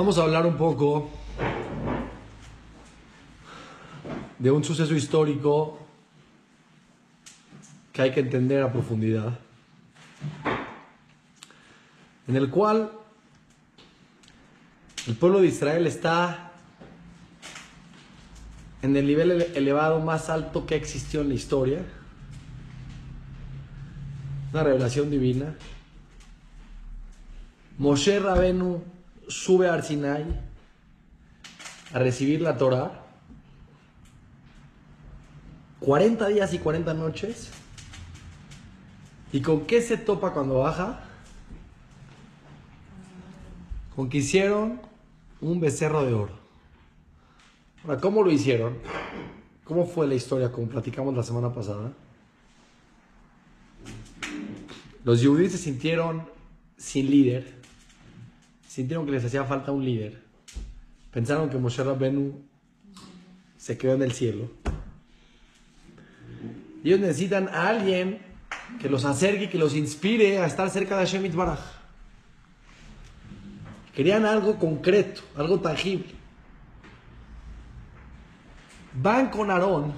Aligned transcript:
Vamos 0.00 0.16
a 0.16 0.22
hablar 0.22 0.46
un 0.46 0.56
poco 0.56 1.10
de 4.38 4.50
un 4.50 4.64
suceso 4.64 4.94
histórico 4.94 5.78
que 7.92 8.00
hay 8.00 8.10
que 8.10 8.20
entender 8.20 8.62
a 8.62 8.72
profundidad, 8.72 9.38
en 12.26 12.34
el 12.34 12.48
cual 12.48 12.90
el 15.06 15.16
pueblo 15.16 15.42
de 15.42 15.48
Israel 15.48 15.86
está 15.86 16.52
en 18.80 18.96
el 18.96 19.06
nivel 19.06 19.32
ele- 19.32 19.52
elevado 19.54 20.00
más 20.00 20.30
alto 20.30 20.64
que 20.64 20.76
existió 20.76 21.20
en 21.20 21.28
la 21.28 21.34
historia, 21.34 21.84
una 24.50 24.62
revelación 24.62 25.10
divina. 25.10 25.56
Moshe 27.76 28.18
Rabenu 28.18 28.82
sube 29.30 29.68
a 29.68 29.74
Arsinai 29.74 30.24
a 31.92 31.98
recibir 31.98 32.40
la 32.40 32.56
Torah. 32.56 33.04
40 35.80 36.28
días 36.28 36.52
y 36.52 36.58
40 36.58 36.92
noches. 36.94 37.50
¿Y 39.32 39.40
con 39.40 39.66
qué 39.66 39.80
se 39.80 39.96
topa 39.96 40.32
cuando 40.32 40.58
baja? 40.58 41.04
Con 43.96 44.08
que 44.08 44.18
hicieron 44.18 44.80
un 45.40 45.60
becerro 45.60 46.04
de 46.04 46.12
oro. 46.12 46.38
Ahora, 47.84 48.00
¿cómo 48.00 48.22
lo 48.22 48.30
hicieron? 48.30 48.78
¿Cómo 49.64 49.86
fue 49.86 50.06
la 50.06 50.14
historia 50.14 50.52
como 50.52 50.68
platicamos 50.68 51.14
la 51.14 51.22
semana 51.22 51.54
pasada? 51.54 51.92
Los 55.04 55.24
judíos 55.24 55.52
se 55.52 55.58
sintieron 55.58 56.28
sin 56.76 57.10
líder, 57.10 57.59
sintieron 58.70 59.04
que 59.04 59.10
les 59.10 59.24
hacía 59.24 59.42
falta 59.44 59.72
un 59.72 59.84
líder. 59.84 60.22
Pensaron 61.10 61.50
que 61.50 61.58
Moshe 61.58 61.82
Rabbenu 61.82 62.40
se 63.56 63.76
quedó 63.76 63.94
en 63.94 64.02
el 64.02 64.12
cielo. 64.12 64.48
Ellos 66.84 67.00
necesitan 67.00 67.48
a 67.48 67.66
alguien 67.66 68.20
que 68.78 68.88
los 68.88 69.04
acerque, 69.04 69.50
que 69.50 69.58
los 69.58 69.74
inspire 69.74 70.38
a 70.38 70.46
estar 70.46 70.70
cerca 70.70 70.96
de 70.96 71.04
Hashem 71.04 71.34
Baraj. 71.34 71.58
Querían 73.92 74.24
algo 74.24 74.56
concreto, 74.56 75.20
algo 75.34 75.58
tangible. 75.58 76.12
Van 78.94 79.30
con 79.30 79.50
Aarón. 79.50 79.92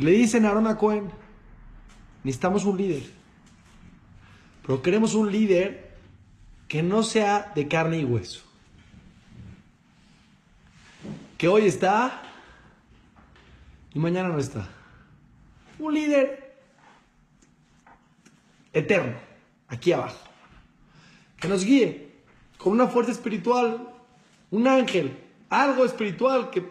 Le 0.00 0.10
dicen 0.10 0.46
a 0.46 0.48
Aarón 0.48 0.66
a 0.66 0.76
Cohen, 0.76 1.08
necesitamos 2.24 2.64
un 2.64 2.76
líder. 2.76 3.04
Pero 4.66 4.82
queremos 4.82 5.14
un 5.14 5.30
líder 5.30 5.81
que 6.72 6.82
no 6.82 7.02
sea 7.02 7.52
de 7.54 7.68
carne 7.68 7.98
y 7.98 8.04
hueso. 8.06 8.40
Que 11.36 11.46
hoy 11.46 11.66
está 11.66 12.22
y 13.92 13.98
mañana 13.98 14.30
no 14.30 14.38
está. 14.38 14.66
Un 15.78 15.92
líder 15.92 16.56
eterno, 18.72 19.18
aquí 19.68 19.92
abajo. 19.92 20.16
Que 21.38 21.46
nos 21.46 21.62
guíe 21.62 22.10
con 22.56 22.72
una 22.72 22.86
fuerza 22.86 23.12
espiritual, 23.12 23.90
un 24.50 24.66
ángel, 24.66 25.14
algo 25.50 25.84
espiritual 25.84 26.48
que... 26.48 26.66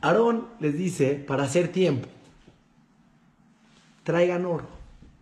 Aarón 0.00 0.48
les 0.58 0.76
dice, 0.76 1.14
para 1.14 1.44
hacer 1.44 1.70
tiempo, 1.70 2.08
traigan 4.02 4.44
oro, 4.44 4.77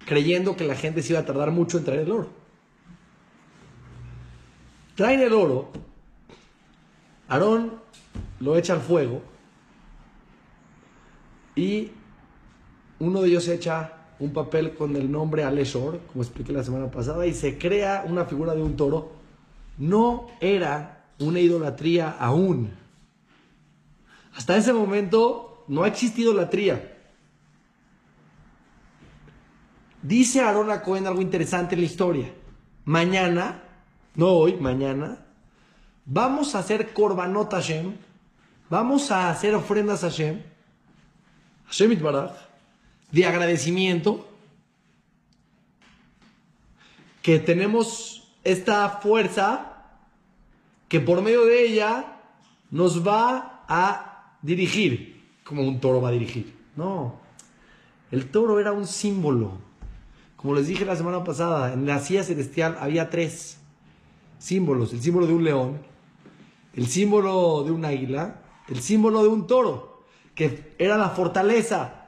creyendo 0.06 0.56
que 0.56 0.64
la 0.64 0.74
gente 0.74 1.02
se 1.02 1.12
iba 1.12 1.20
a 1.20 1.26
tardar 1.26 1.50
mucho 1.50 1.76
en 1.76 1.84
traer 1.84 2.00
el 2.00 2.10
oro. 2.10 2.28
Traen 4.94 5.20
el 5.20 5.34
oro, 5.34 5.70
Aarón 7.28 7.74
lo 8.40 8.56
echa 8.56 8.72
al 8.72 8.80
fuego 8.80 9.20
y 11.54 11.90
uno 12.98 13.20
de 13.20 13.28
ellos 13.28 13.48
echa 13.48 13.92
un 14.18 14.32
papel 14.32 14.74
con 14.74 14.96
el 14.96 15.10
nombre 15.10 15.44
Aleshor, 15.44 16.00
como 16.06 16.22
expliqué 16.22 16.52
la 16.52 16.64
semana 16.64 16.90
pasada, 16.90 17.26
y 17.26 17.34
se 17.34 17.58
crea 17.58 18.04
una 18.06 18.24
figura 18.24 18.54
de 18.54 18.62
un 18.62 18.76
toro. 18.76 19.12
No 19.76 20.28
era 20.40 21.04
una 21.18 21.40
idolatría 21.40 22.10
aún. 22.10 22.70
Hasta 24.34 24.56
ese 24.56 24.72
momento 24.72 25.64
no 25.68 25.82
ha 25.82 25.88
existido 25.88 26.32
idolatría. 26.32 26.95
Dice 30.06 30.40
Aarón 30.40 30.70
a 30.70 30.82
Cohen 30.82 31.08
algo 31.08 31.20
interesante 31.20 31.74
en 31.74 31.80
la 31.80 31.86
historia. 31.86 32.32
Mañana, 32.84 33.64
no 34.14 34.28
hoy, 34.28 34.54
mañana, 34.54 35.26
vamos 36.04 36.54
a 36.54 36.60
hacer 36.60 36.92
Korbanot 36.92 37.50
Hashem, 37.50 37.96
vamos 38.70 39.10
a 39.10 39.30
hacer 39.30 39.56
ofrendas 39.56 40.04
a 40.04 40.10
Hashem, 40.10 40.42
Hashem 41.66 41.90
Itbaraj, 41.90 42.30
de 43.10 43.26
agradecimiento, 43.26 44.28
que 47.20 47.40
tenemos 47.40 48.32
esta 48.44 48.88
fuerza 48.88 49.88
que 50.86 51.00
por 51.00 51.20
medio 51.20 51.46
de 51.46 51.66
ella 51.66 52.20
nos 52.70 53.04
va 53.04 53.64
a 53.66 54.36
dirigir, 54.40 55.20
como 55.42 55.62
un 55.62 55.80
toro 55.80 56.00
va 56.00 56.10
a 56.10 56.12
dirigir. 56.12 56.54
No, 56.76 57.18
el 58.12 58.30
toro 58.30 58.60
era 58.60 58.70
un 58.70 58.86
símbolo. 58.86 59.65
Como 60.46 60.54
les 60.54 60.68
dije 60.68 60.84
la 60.84 60.94
semana 60.94 61.24
pasada, 61.24 61.72
en 61.72 61.86
la 61.86 61.98
silla 61.98 62.22
celestial 62.22 62.76
había 62.78 63.10
tres 63.10 63.56
símbolos. 64.38 64.92
El 64.92 65.02
símbolo 65.02 65.26
de 65.26 65.34
un 65.34 65.42
león, 65.42 65.78
el 66.74 66.86
símbolo 66.86 67.64
de 67.64 67.72
un 67.72 67.84
águila, 67.84 68.42
el 68.68 68.80
símbolo 68.80 69.24
de 69.24 69.28
un 69.28 69.48
toro, 69.48 70.04
que 70.36 70.72
era 70.78 70.96
la 70.98 71.10
fortaleza. 71.10 72.06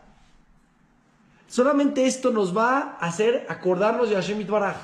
Solamente 1.49 2.07
esto 2.07 2.31
nos 2.31 2.57
va 2.57 2.79
a 3.01 3.09
hacer 3.09 3.45
acordarnos 3.49 4.09
de 4.09 4.15
Hashem 4.15 4.41
Itbaraj. 4.41 4.77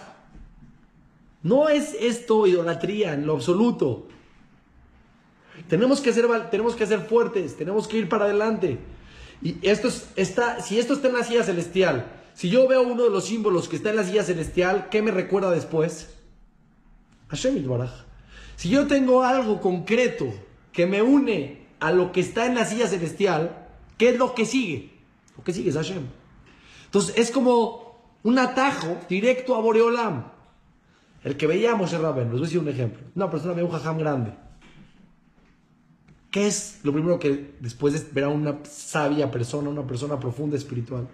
No 1.44 1.68
es 1.68 1.94
esto 2.00 2.48
idolatría 2.48 3.14
en 3.14 3.24
lo 3.24 3.34
absoluto. 3.34 4.08
Tenemos 5.68 6.00
que 6.00 6.12
ser, 6.12 6.26
tenemos 6.50 6.74
que 6.74 6.88
ser 6.88 7.02
fuertes, 7.02 7.56
tenemos 7.56 7.86
que 7.86 7.98
ir 7.98 8.08
para 8.08 8.24
adelante. 8.24 8.80
Y 9.42 9.58
esto 9.62 9.86
es- 9.86 10.08
está, 10.16 10.60
si 10.60 10.80
esto 10.80 10.94
está 10.94 11.06
en 11.06 11.14
la 11.14 11.22
silla 11.22 11.44
celestial, 11.44 12.22
si 12.34 12.50
yo 12.50 12.66
veo 12.66 12.82
uno 12.82 13.04
de 13.04 13.10
los 13.10 13.24
símbolos 13.24 13.68
que 13.68 13.76
está 13.76 13.90
en 13.90 13.96
la 13.96 14.04
silla 14.04 14.24
celestial, 14.24 14.88
¿qué 14.90 15.02
me 15.02 15.12
recuerda 15.12 15.50
después? 15.50 16.10
Hashem 17.28 17.54
Yitbaraj. 17.54 18.04
Si 18.56 18.68
yo 18.68 18.86
tengo 18.86 19.22
algo 19.22 19.60
concreto 19.60 20.26
que 20.72 20.86
me 20.86 21.00
une 21.00 21.66
a 21.80 21.92
lo 21.92 22.12
que 22.12 22.20
está 22.20 22.46
en 22.46 22.56
la 22.56 22.64
silla 22.64 22.88
celestial, 22.88 23.68
¿qué 23.98 24.10
es 24.10 24.18
lo 24.18 24.34
que 24.34 24.46
sigue? 24.46 24.90
Lo 25.36 25.44
que 25.44 25.52
sigue 25.52 25.70
es 25.70 25.76
Hashem. 25.76 26.06
Entonces 26.86 27.16
es 27.16 27.30
como 27.30 28.02
un 28.24 28.38
atajo 28.38 28.98
directo 29.08 29.54
a 29.54 29.60
Boreolam. 29.60 30.24
El 31.22 31.36
que 31.36 31.46
veíamos 31.46 31.92
en 31.92 32.02
Rabben, 32.02 32.24
les 32.24 32.32
voy 32.32 32.40
a 32.40 32.44
decir 32.44 32.58
un 32.58 32.68
ejemplo. 32.68 33.02
Una 33.14 33.30
persona 33.30 33.54
ve 33.54 33.62
un 33.62 33.70
jajam 33.70 33.98
grande. 33.98 34.34
¿Qué 36.30 36.48
es 36.48 36.80
lo 36.82 36.92
primero 36.92 37.18
que 37.18 37.54
después 37.60 37.94
de 37.94 38.12
ver 38.12 38.24
a 38.24 38.28
una 38.28 38.58
sabia 38.64 39.30
persona, 39.30 39.70
una 39.70 39.86
persona 39.86 40.18
profunda 40.18 40.56
espiritual? 40.56 41.06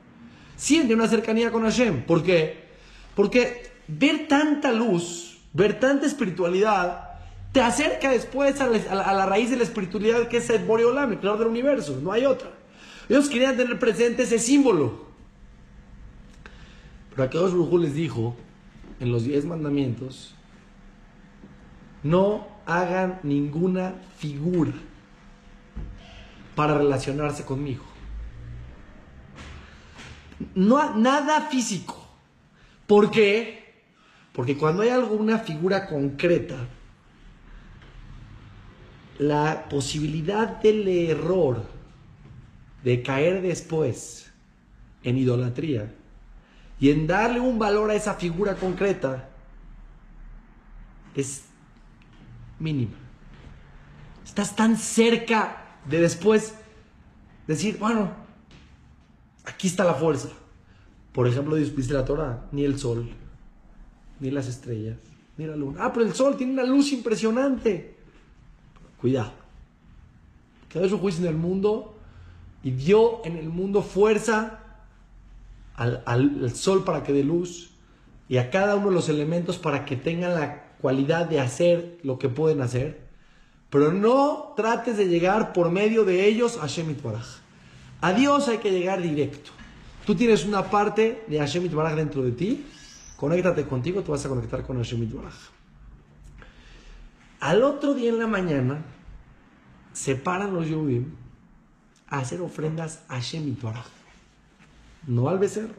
Siente 0.61 0.93
una 0.93 1.09
cercanía 1.09 1.51
con 1.51 1.63
Hashem. 1.63 2.03
¿Por 2.03 2.23
qué? 2.23 2.69
Porque 3.15 3.73
ver 3.89 4.29
tanta 4.29 4.73
luz, 4.73 5.39
ver 5.55 5.81
tanta 5.81 6.05
espiritualidad, 6.05 7.13
te 7.51 7.63
acerca 7.63 8.11
después 8.11 8.61
a 8.61 8.67
la, 8.67 8.77
a 8.93 9.23
a 9.23 9.27
raíz 9.27 9.49
de 9.49 9.57
la 9.57 9.63
espiritualidad 9.63 10.29
que 10.29 10.37
es 10.37 10.51
el 10.51 10.67
Boreolam, 10.67 11.13
el 11.13 11.19
creador 11.19 11.39
del 11.39 11.49
universo. 11.49 11.99
No 12.03 12.13
hay 12.13 12.27
otra. 12.27 12.51
Ellos 13.09 13.31
querían 13.31 13.57
tener 13.57 13.79
presente 13.79 14.25
ese 14.25 14.39
símbolo. 14.39 15.07
Pero 17.09 17.23
Akadosh 17.23 17.53
Baruj 17.53 17.73
Hu 17.73 17.79
les 17.79 17.95
dijo 17.95 18.37
en 19.01 19.11
los 19.11 19.25
diez 19.25 19.47
mandamientos: 19.47 20.35
no 22.03 22.47
hagan 22.67 23.19
ninguna 23.23 23.95
figura 24.19 24.75
para 26.55 26.77
relacionarse 26.77 27.47
conmigo. 27.47 27.90
No, 30.55 30.97
nada 30.97 31.43
físico. 31.43 31.97
¿Por 32.87 33.11
qué? 33.11 33.61
Porque 34.33 34.57
cuando 34.57 34.83
hay 34.83 34.89
alguna 34.89 35.39
figura 35.39 35.87
concreta, 35.87 36.57
la 39.19 39.69
posibilidad 39.69 40.61
del 40.63 40.89
error 40.89 41.63
de 42.83 43.03
caer 43.03 43.43
después 43.43 44.33
en 45.03 45.19
idolatría 45.19 45.93
y 46.79 46.91
en 46.91 47.07
darle 47.07 47.41
un 47.41 47.59
valor 47.59 47.91
a 47.91 47.95
esa 47.95 48.15
figura 48.15 48.55
concreta 48.55 49.29
es 51.15 51.45
mínima. 52.59 52.97
Estás 54.25 54.57
tan 54.57 54.77
cerca 54.79 55.65
de 55.85 56.01
después 56.01 56.55
decir, 57.47 57.79
bueno, 57.79 58.11
aquí 59.51 59.67
está 59.67 59.85
la 59.85 59.95
fuerza. 59.95 60.29
Por 61.13 61.27
ejemplo, 61.27 61.57
dice 61.57 61.93
la 61.93 62.05
Torah, 62.05 62.47
ni 62.53 62.65
el 62.65 62.79
sol, 62.79 63.09
ni 64.21 64.31
las 64.31 64.47
estrellas, 64.47 64.99
ni 65.37 65.47
la 65.47 65.57
luna. 65.57 65.85
Ah, 65.85 65.93
pero 65.93 66.07
el 66.07 66.15
sol 66.15 66.37
tiene 66.37 66.53
una 66.53 66.65
luz 66.65 66.93
impresionante. 66.93 67.97
Cuidado. 69.01 69.33
Quedó 70.69 70.89
su 70.89 70.99
juicio 70.99 71.25
en 71.25 71.31
el 71.31 71.37
mundo 71.37 71.97
y 72.63 72.71
dio 72.71 73.25
en 73.25 73.37
el 73.37 73.49
mundo 73.49 73.83
fuerza 73.83 74.61
al, 75.75 76.03
al 76.07 76.55
sol 76.55 76.85
para 76.85 77.03
que 77.03 77.13
dé 77.13 77.25
luz 77.25 77.71
y 78.29 78.37
a 78.37 78.51
cada 78.51 78.77
uno 78.77 78.91
de 78.91 78.95
los 78.95 79.09
elementos 79.09 79.59
para 79.59 79.85
que 79.85 79.97
tengan 79.97 80.35
la 80.35 80.77
cualidad 80.81 81.27
de 81.27 81.41
hacer 81.41 81.99
lo 82.05 82.19
que 82.19 82.29
pueden 82.29 82.61
hacer. 82.61 83.01
Pero 83.69 83.93
no 83.93 84.53
trates 84.57 84.97
de 84.97 85.09
llegar 85.09 85.53
por 85.53 85.71
medio 85.71 86.05
de 86.05 86.27
ellos 86.27 86.59
a 86.63 86.67
Shemit 86.69 87.03
Baraj. 87.03 87.41
A 88.01 88.13
Dios 88.13 88.49
hay 88.49 88.59
que 88.59 88.71
llegar 88.71 89.03
directo. 89.03 89.51
Tú 90.07 90.15
tienes 90.15 90.45
una 90.45 90.71
parte 90.71 91.25
de 91.29 91.39
Hashem 91.39 91.71
Baraj 91.75 91.95
dentro 91.95 92.23
de 92.23 92.33
ti, 92.33 92.67
conéctate 93.17 93.67
contigo, 93.67 94.03
tú 94.03 94.13
vas 94.13 94.25
a 94.25 94.29
conectar 94.29 94.63
con 94.67 94.77
Hashem 94.77 95.09
Baraj. 95.15 95.35
Al 97.41 97.63
otro 97.63 97.95
día 97.95 98.11
en 98.11 98.19
la 98.19 98.27
mañana, 98.27 98.83
se 99.93 100.17
paran 100.17 100.55
los 100.55 100.67
Yudim 100.69 101.15
a 102.09 102.19
hacer 102.19 102.41
ofrendas 102.41 103.03
a 103.09 103.15
Hashem 103.15 103.57
Baraj, 103.61 103.87
no 105.07 105.29
al 105.29 105.39
becerro. 105.39 105.75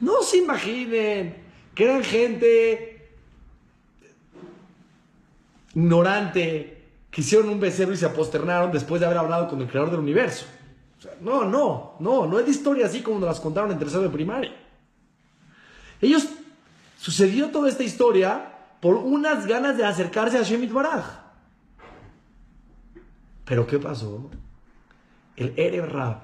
No 0.00 0.22
se 0.22 0.38
imaginen 0.38 1.36
que 1.74 1.84
eran 1.84 2.02
gente 2.02 3.10
ignorante, 5.74 6.75
hicieron 7.20 7.48
un 7.48 7.60
becerro 7.60 7.92
y 7.92 7.96
se 7.96 8.06
aposternaron 8.06 8.72
después 8.72 9.00
de 9.00 9.06
haber 9.06 9.18
hablado 9.18 9.48
con 9.48 9.60
el 9.60 9.68
creador 9.68 9.90
del 9.90 10.00
universo 10.00 10.46
no, 11.20 11.44
no, 11.44 11.96
no, 12.00 12.26
no 12.26 12.38
es 12.38 12.44
de 12.44 12.50
historia 12.50 12.86
así 12.86 13.02
como 13.02 13.18
nos 13.18 13.28
las 13.28 13.40
contaron 13.40 13.70
en 13.70 13.78
tercero 13.78 14.02
de 14.02 14.08
primaria. 14.08 14.54
Ellos, 16.00 16.28
sucedió 16.98 17.50
toda 17.50 17.68
esta 17.68 17.82
historia 17.82 18.52
por 18.80 18.96
unas 18.96 19.46
ganas 19.46 19.76
de 19.76 19.84
acercarse 19.84 20.38
a 20.38 20.42
Shemit 20.42 20.72
Baraj. 20.72 21.04
Pero 23.44 23.66
¿qué 23.66 23.78
pasó? 23.78 24.30
El 25.36 25.54
Erev 25.56 25.90
Rab, 25.90 26.22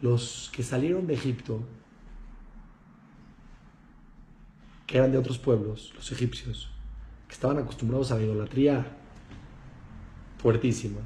los 0.00 0.50
que 0.54 0.62
salieron 0.62 1.06
de 1.06 1.14
Egipto, 1.14 1.60
que 4.86 4.96
eran 4.96 5.12
de 5.12 5.18
otros 5.18 5.38
pueblos, 5.38 5.92
los 5.94 6.10
egipcios, 6.12 6.70
que 7.26 7.34
estaban 7.34 7.58
acostumbrados 7.58 8.10
a 8.10 8.16
la 8.16 8.22
idolatría 8.22 8.86
fuertísima, 10.38 11.00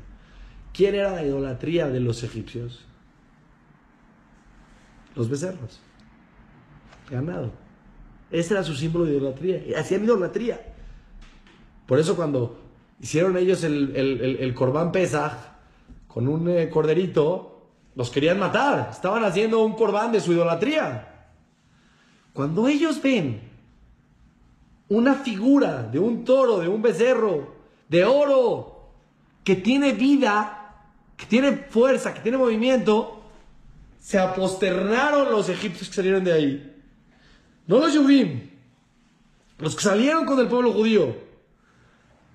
¿Quién 0.73 0.95
era 0.95 1.13
la 1.13 1.25
idolatría 1.25 1.89
de 1.89 2.01
los 2.01 2.23
egipcios? 2.23 2.85
Los 5.15 5.29
becerros. 5.29 5.81
Ganado. 7.11 7.53
Ese 8.31 8.55
era 8.55 8.65
su 8.65 8.75
símbolo 8.75 9.05
de 9.05 9.13
idolatría. 9.13 9.79
Hacían 9.79 10.05
idolatría. 10.05 10.61
Por 11.87 11.99
eso 11.99 12.17
cuando 12.17 12.59
hicieron 13.01 13.37
ellos 13.37 13.63
el, 13.65 13.95
el, 14.41 14.55
Corbán 14.55 14.93
Pesach 14.93 15.35
con 16.09 16.27
un 16.27 16.49
eh, 16.49 16.71
corderito, 16.71 17.69
los 17.95 18.09
querían 18.11 18.39
matar. 18.39 18.89
Estaban 18.91 19.25
haciendo 19.25 19.63
un 19.63 19.75
corbán 19.75 20.13
de 20.13 20.21
su 20.21 20.33
idolatría. 20.33 21.29
Cuando 22.33 22.67
ellos 22.67 23.03
ven 23.03 23.43
una 24.89 25.17
figura 25.17 25.83
de 25.83 25.99
un 25.99 26.25
toro, 26.25 26.61
de 26.61 26.69
un 26.69 26.81
becerro, 26.81 27.55
de 27.89 28.07
oro, 28.07 28.72
que 29.45 29.57
tiene 29.57 29.93
vida, 29.93 30.75
que 31.17 31.27
tiene 31.27 31.53
fuerza, 31.53 32.15
que 32.15 32.21
tiene 32.21 32.39
movimiento, 32.39 33.23
se 33.99 34.19
aposternaron 34.19 35.31
los 35.31 35.49
egipcios 35.49 35.89
que 35.89 35.95
salieron 35.95 36.25
de 36.25 36.33
ahí. 36.33 36.83
No 37.67 37.79
los 37.79 37.95
Yubim, 37.95 38.51
los 39.59 39.77
que 39.77 39.83
salieron 39.83 40.27
con 40.27 40.39
el 40.41 40.49
pueblo 40.49 40.73
judío 40.73 41.17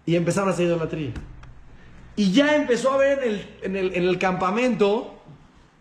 y 0.06 0.16
empezaron 0.16 0.50
a 0.50 0.54
hacer 0.54 0.68
idolatría. 0.68 1.12
Y 2.16 2.32
ya 2.32 2.56
empezó 2.56 2.92
a 2.92 2.96
haber 2.96 3.48
en 3.62 3.76
el, 3.76 3.94
en 3.94 4.04
el, 4.04 4.18
campamento 4.18 5.22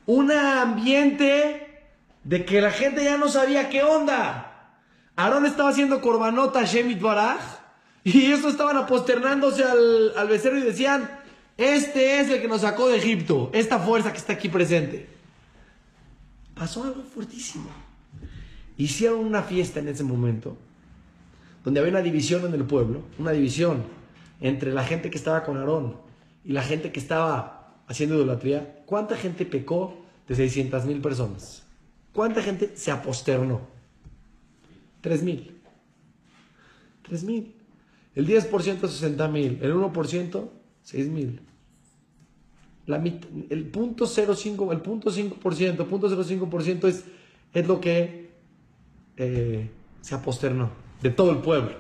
un 0.05 0.31
ambiente 0.32 1.87
de 2.25 2.44
que 2.44 2.61
la 2.61 2.70
gente 2.70 3.05
ya 3.05 3.17
no 3.17 3.29
sabía 3.29 3.70
qué 3.70 3.82
onda. 3.82 4.75
Aarón 5.14 5.46
estaba 5.46 5.70
haciendo 5.70 6.00
corbanota 6.00 6.64
Shemit 6.64 7.00
Baraj 7.00 7.56
y 8.12 8.26
ellos 8.26 8.44
estaban 8.44 8.76
aposternándose 8.76 9.64
al, 9.64 10.12
al 10.17 10.29
becerro 10.29 10.58
y 10.58 10.62
decían, 10.62 11.11
este 11.56 12.20
es 12.20 12.31
el 12.31 12.41
que 12.41 12.47
nos 12.47 12.61
sacó 12.61 12.88
de 12.88 12.99
Egipto, 12.99 13.50
esta 13.53 13.81
fuerza 13.81 14.12
que 14.12 14.19
está 14.19 14.35
aquí 14.35 14.49
presente. 14.49 15.08
Pasó 16.55 16.85
algo 16.85 17.03
fuertísimo. 17.03 17.69
Hicieron 18.76 19.19
una 19.19 19.43
fiesta 19.43 19.81
en 19.81 19.88
ese 19.88 20.05
momento, 20.05 20.56
donde 21.64 21.81
había 21.81 21.91
una 21.91 22.00
división 22.00 22.47
en 22.47 22.55
el 22.55 22.64
pueblo, 22.64 23.03
una 23.19 23.32
división 23.32 23.82
entre 24.41 24.73
la 24.73 24.85
gente 24.85 25.11
que 25.11 25.19
estaba 25.19 25.43
con 25.43 25.56
Aarón 25.56 25.97
y 26.44 26.53
la 26.53 26.62
gente 26.62 26.93
que 26.93 27.00
estaba 27.00 27.75
haciendo 27.88 28.14
idolatría. 28.14 28.85
¿Cuánta 28.87 29.17
gente 29.17 29.47
pecó 29.47 29.97
de 30.29 30.37
600 30.37 30.85
mil 30.85 31.00
personas? 31.00 31.64
¿Cuánta 32.12 32.41
gente 32.41 32.70
se 32.76 32.93
aposternó? 32.93 33.62
3 35.00 35.25
mil. 35.25 35.61
3 37.03 37.25
mil. 37.25 37.56
El 38.17 38.27
10% 38.27 38.81
60 38.89 39.29
mil, 39.29 39.59
el 39.61 39.75
1% 39.75 40.49
6 40.83 41.09
mil. 41.09 41.41
el 43.51 43.67
punto 43.67 44.07
0,5, 44.07 44.73
el 44.73 44.81
punto 44.81 45.11
5%, 45.11 45.87
punto 45.87 46.09
0,5% 46.09 46.89
es, 46.89 47.05
es 47.53 47.67
lo 47.67 47.81
que 47.81 48.31
eh, 49.19 49.71
se 50.01 50.15
aposternó 50.15 50.71
de 51.03 51.11
todo 51.11 51.31
el 51.31 51.39
pueblo. 51.39 51.73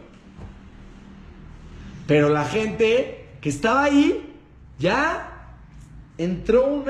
Pero 2.06 2.28
la 2.28 2.44
gente 2.44 3.28
que 3.40 3.48
estaba 3.48 3.84
ahí 3.84 4.34
ya 4.78 5.54
entró 6.18 6.66
un 6.66 6.84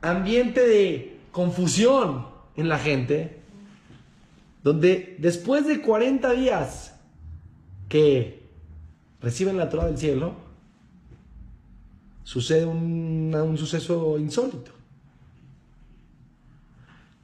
ambiente 0.00 0.66
de 0.66 1.18
confusión 1.30 2.26
en 2.56 2.68
la 2.68 2.78
gente, 2.78 3.40
donde 4.64 5.16
después 5.18 5.66
de 5.66 5.80
40 5.80 6.32
días 6.32 6.91
que 7.92 8.48
reciben 9.20 9.58
la 9.58 9.68
Torah 9.68 9.84
del 9.84 9.98
cielo, 9.98 10.32
sucede 12.22 12.64
un, 12.64 13.54
suceso 13.58 14.18
insólito. 14.18 14.70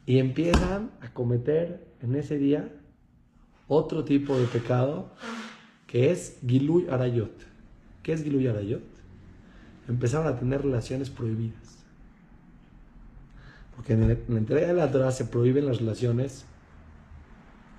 Y 0.05 0.19
empiezan 0.19 0.91
a 1.01 1.11
cometer 1.15 1.89
en 2.03 2.15
ese 2.17 2.37
día 2.37 2.71
otro 3.67 4.05
tipo 4.05 4.37
de 4.37 4.45
pecado 4.45 5.09
que 5.87 6.11
es 6.11 6.39
Giluy 6.47 6.87
Arayot. 6.91 7.33
¿Qué 8.03 8.13
es 8.13 8.23
Giluy 8.23 8.47
Arayot? 8.47 8.83
Empezaron 9.89 10.27
a 10.27 10.39
tener 10.39 10.61
relaciones 10.61 11.09
prohibidas. 11.09 11.79
Porque 13.75 13.95
en 13.95 14.07
la 14.07 14.39
entrega 14.39 14.67
de 14.67 14.75
la 14.75 14.93
Torah 14.93 15.13
se 15.13 15.25
prohíben 15.25 15.65
las 15.65 15.79
relaciones 15.79 16.45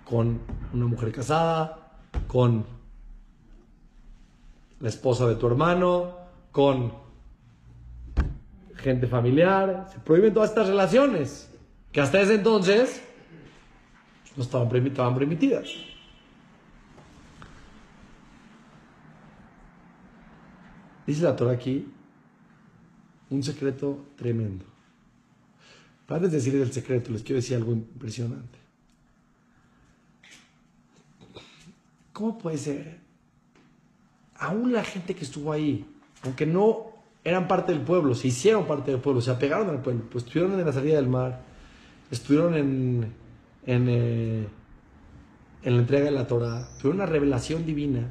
con 0.05 0.39
una 0.73 0.87
mujer 0.87 1.11
casada, 1.11 1.99
con 2.27 2.78
la 4.79 4.89
esposa 4.89 5.27
de 5.27 5.35
tu 5.35 5.47
hermano, 5.47 6.15
con 6.51 6.93
gente 8.75 9.07
familiar, 9.07 9.89
se 9.91 9.99
prohíben 9.99 10.33
todas 10.33 10.49
estas 10.49 10.67
relaciones 10.67 11.49
que 11.91 12.01
hasta 12.01 12.21
ese 12.21 12.35
entonces 12.35 13.01
no 14.35 14.43
estaban, 14.43 14.69
permitidas. 15.15 15.69
Dice 21.05 21.23
la 21.23 21.35
Torah 21.35 21.51
aquí 21.51 21.91
un 23.29 23.43
secreto 23.43 24.05
tremendo. 24.15 24.65
Antes 26.07 26.31
de 26.31 26.37
decirles 26.37 26.67
el 26.67 26.73
secreto, 26.73 27.11
les 27.11 27.21
quiero 27.21 27.35
decir 27.35 27.55
algo 27.55 27.71
impresionante. 27.71 28.57
¿Cómo 32.13 32.37
puede 32.37 32.57
ser? 32.57 33.08
Aún 34.39 34.71
la 34.71 34.83
gente 34.83 35.15
que 35.15 35.23
estuvo 35.23 35.51
ahí, 35.51 35.85
aunque 36.23 36.45
no 36.45 36.87
eran 37.23 37.47
parte 37.47 37.73
del 37.73 37.81
pueblo, 37.81 38.15
se 38.15 38.29
hicieron 38.29 38.65
parte 38.65 38.91
del 38.91 39.01
pueblo, 39.01 39.21
se 39.21 39.31
apegaron 39.31 39.69
al 39.69 39.81
pueblo, 39.81 40.03
pues 40.09 40.23
estuvieron 40.23 40.57
en 40.57 40.65
la 40.65 40.71
salida 40.71 40.95
del 40.95 41.07
mar, 41.07 41.41
estuvieron 42.09 42.55
en, 42.55 43.13
en, 43.65 43.85
eh, 43.89 44.47
la 45.63 45.71
entrega 45.71 46.05
de 46.05 46.11
la 46.11 46.27
Torah, 46.27 46.69
tuvieron 46.77 47.01
una 47.01 47.05
revelación 47.05 47.65
divina. 47.65 48.07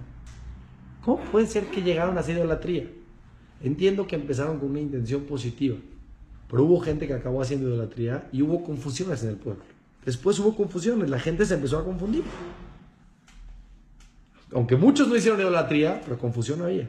¿Cómo 1.03 1.23
puede 1.25 1.47
ser 1.47 1.65
que 1.67 1.83
llegaron 1.83 2.19
a 2.19 2.21
hacer 2.21 2.37
idolatría? 2.37 2.85
Entiendo 3.63 4.07
que 4.07 4.17
empezaron 4.17 4.59
con 4.59 4.71
una 4.71 4.81
intención 4.81 5.23
positiva, 5.23 5.77
pero 6.51 6.65
hubo 6.65 6.81
gente 6.81 7.07
que 7.07 7.15
acabó 7.15 7.41
haciendo 7.41 7.69
idolatría 7.69 8.29
y 8.33 8.43
hubo 8.43 8.63
confusiones 8.63 9.23
en 9.23 9.31
el 9.31 9.37
pueblo. 9.37 9.63
Después 10.05 10.39
hubo 10.39 10.55
confusiones, 10.55 11.09
la 11.09 11.19
gente 11.19 11.47
se 11.47 11.55
empezó 11.55 11.79
a 11.79 11.85
confundir. 11.85 12.23
Aunque 14.53 14.77
muchos 14.77 15.09
no 15.09 15.17
hicieron 15.17 15.41
idolatría, 15.41 16.01
pero 16.03 16.19
confusión 16.19 16.63
había. 16.63 16.89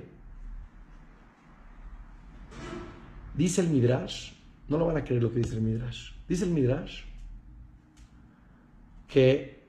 Dice 3.36 3.62
el 3.62 3.70
Midrash, 3.70 4.32
no 4.68 4.78
lo 4.78 4.86
van 4.88 4.98
a 4.98 5.04
creer 5.04 5.24
lo 5.24 5.32
que 5.32 5.40
dice 5.40 5.56
el 5.56 5.62
Midrash. 5.62 6.12
Dice 6.28 6.46
el 6.46 6.52
Midrash 6.52 7.04
que 9.08 9.64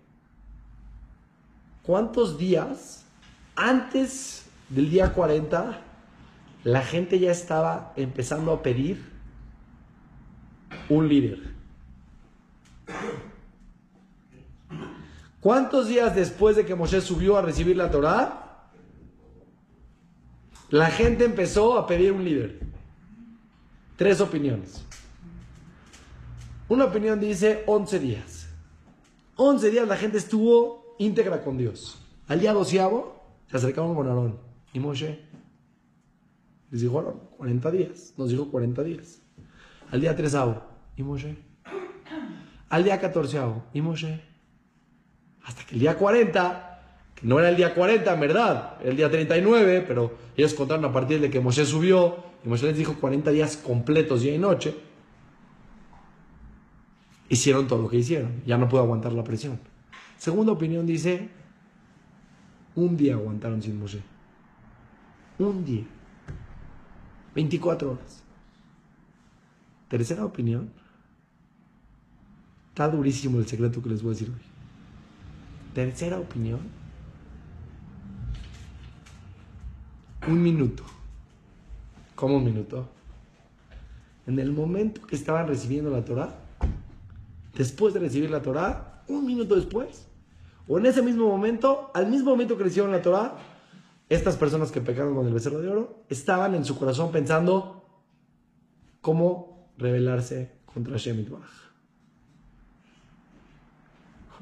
¿cuántos 1.82 2.38
días 2.38 3.04
antes 3.56 4.46
del 4.68 4.90
día 4.90 5.12
40 5.12 5.80
la 6.64 6.82
gente 6.82 7.18
ya 7.18 7.30
estaba 7.30 7.92
empezando 7.96 8.52
a 8.52 8.62
pedir 8.62 9.02
un 10.88 11.08
líder? 11.08 11.38
¿Cuántos 15.40 15.88
días 15.88 16.14
después 16.14 16.54
de 16.56 16.66
que 16.66 16.74
Moshe 16.74 17.00
subió 17.00 17.36
a 17.38 17.42
recibir 17.42 17.76
la 17.76 17.90
Torá? 17.90 18.68
La 20.68 20.86
gente 20.86 21.24
empezó 21.24 21.78
a 21.78 21.86
pedir 21.86 22.12
un 22.12 22.24
líder. 22.24 22.60
Tres 23.96 24.20
opiniones. 24.20 24.84
Una 26.68 26.84
opinión 26.84 27.18
dice 27.18 27.64
11 27.66 27.98
días. 27.98 28.48
11 29.36 29.70
días 29.70 29.88
la 29.88 29.96
gente 29.96 30.18
estuvo 30.18 30.94
íntegra 30.98 31.42
con 31.42 31.56
Dios. 31.56 31.98
Al 32.28 32.38
día 32.38 32.52
doceavo 32.52 33.20
se 33.50 33.56
acercaron 33.56 33.94
con 33.94 34.06
Aarón 34.06 34.38
y 34.72 34.78
Moshe. 34.78 35.24
Les 36.70 36.82
dijo 36.82 37.02
40 37.38 37.70
días. 37.70 38.14
Nos 38.16 38.28
dijo 38.28 38.50
40 38.50 38.82
días. 38.84 39.22
Al 39.90 40.00
día 40.00 40.14
trezavo 40.14 40.62
y 40.96 41.02
Moshe. 41.02 41.36
Al 42.68 42.84
día 42.84 43.00
catorceavo 43.00 43.64
y 43.72 43.80
Moshe. 43.80 44.29
Hasta 45.44 45.64
que 45.64 45.74
el 45.74 45.80
día 45.80 45.96
40, 45.96 46.82
que 47.14 47.26
no 47.26 47.38
era 47.38 47.48
el 47.48 47.56
día 47.56 47.74
40 47.74 48.12
en 48.12 48.20
verdad, 48.20 48.74
era 48.80 48.90
el 48.90 48.96
día 48.96 49.10
39, 49.10 49.84
pero 49.86 50.14
ellos 50.36 50.54
contaron 50.54 50.84
a 50.84 50.92
partir 50.92 51.20
de 51.20 51.30
que 51.30 51.40
Moshe 51.40 51.64
subió 51.64 52.16
y 52.44 52.48
Moshe 52.48 52.66
les 52.66 52.76
dijo 52.76 52.94
40 52.94 53.30
días 53.30 53.56
completos 53.56 54.22
día 54.22 54.34
y 54.34 54.38
noche. 54.38 54.74
Hicieron 57.28 57.68
todo 57.68 57.82
lo 57.82 57.88
que 57.88 57.98
hicieron. 57.98 58.42
Ya 58.44 58.58
no 58.58 58.68
pudo 58.68 58.80
aguantar 58.80 59.12
la 59.12 59.22
presión. 59.22 59.60
Segunda 60.18 60.52
opinión 60.52 60.86
dice, 60.86 61.28
un 62.74 62.96
día 62.96 63.14
aguantaron 63.14 63.62
sin 63.62 63.78
Moshe. 63.78 64.02
Un 65.38 65.64
día. 65.64 65.84
24 67.34 67.92
horas. 67.92 68.22
Tercera 69.88 70.24
opinión. 70.24 70.70
Está 72.68 72.88
durísimo 72.88 73.38
el 73.38 73.46
secreto 73.46 73.82
que 73.82 73.88
les 73.88 74.02
voy 74.02 74.10
a 74.10 74.14
decir 74.14 74.30
hoy. 74.30 74.49
Tercera 75.74 76.18
opinión. 76.18 76.60
Un 80.26 80.42
minuto. 80.42 80.84
¿Cómo 82.14 82.36
un 82.36 82.44
minuto? 82.44 82.88
En 84.26 84.38
el 84.38 84.52
momento 84.52 85.06
que 85.06 85.16
estaban 85.16 85.48
recibiendo 85.48 85.90
la 85.90 86.04
Torah, 86.04 86.34
después 87.54 87.94
de 87.94 88.00
recibir 88.00 88.30
la 88.30 88.42
Torah, 88.42 89.02
un 89.08 89.24
minuto 89.24 89.56
después, 89.56 90.06
o 90.68 90.78
en 90.78 90.86
ese 90.86 91.02
mismo 91.02 91.26
momento, 91.26 91.90
al 91.94 92.08
mismo 92.08 92.30
momento 92.30 92.56
que 92.56 92.64
recibieron 92.64 92.92
la 92.92 93.02
Torah, 93.02 93.38
estas 94.08 94.36
personas 94.36 94.70
que 94.70 94.80
pecaron 94.80 95.14
con 95.14 95.26
el 95.26 95.32
becerro 95.32 95.60
de 95.60 95.68
oro 95.68 96.04
estaban 96.08 96.54
en 96.54 96.64
su 96.64 96.78
corazón 96.78 97.12
pensando 97.12 97.84
cómo 99.00 99.70
rebelarse 99.78 100.52
contra 100.66 100.96
Shemit 100.96 101.30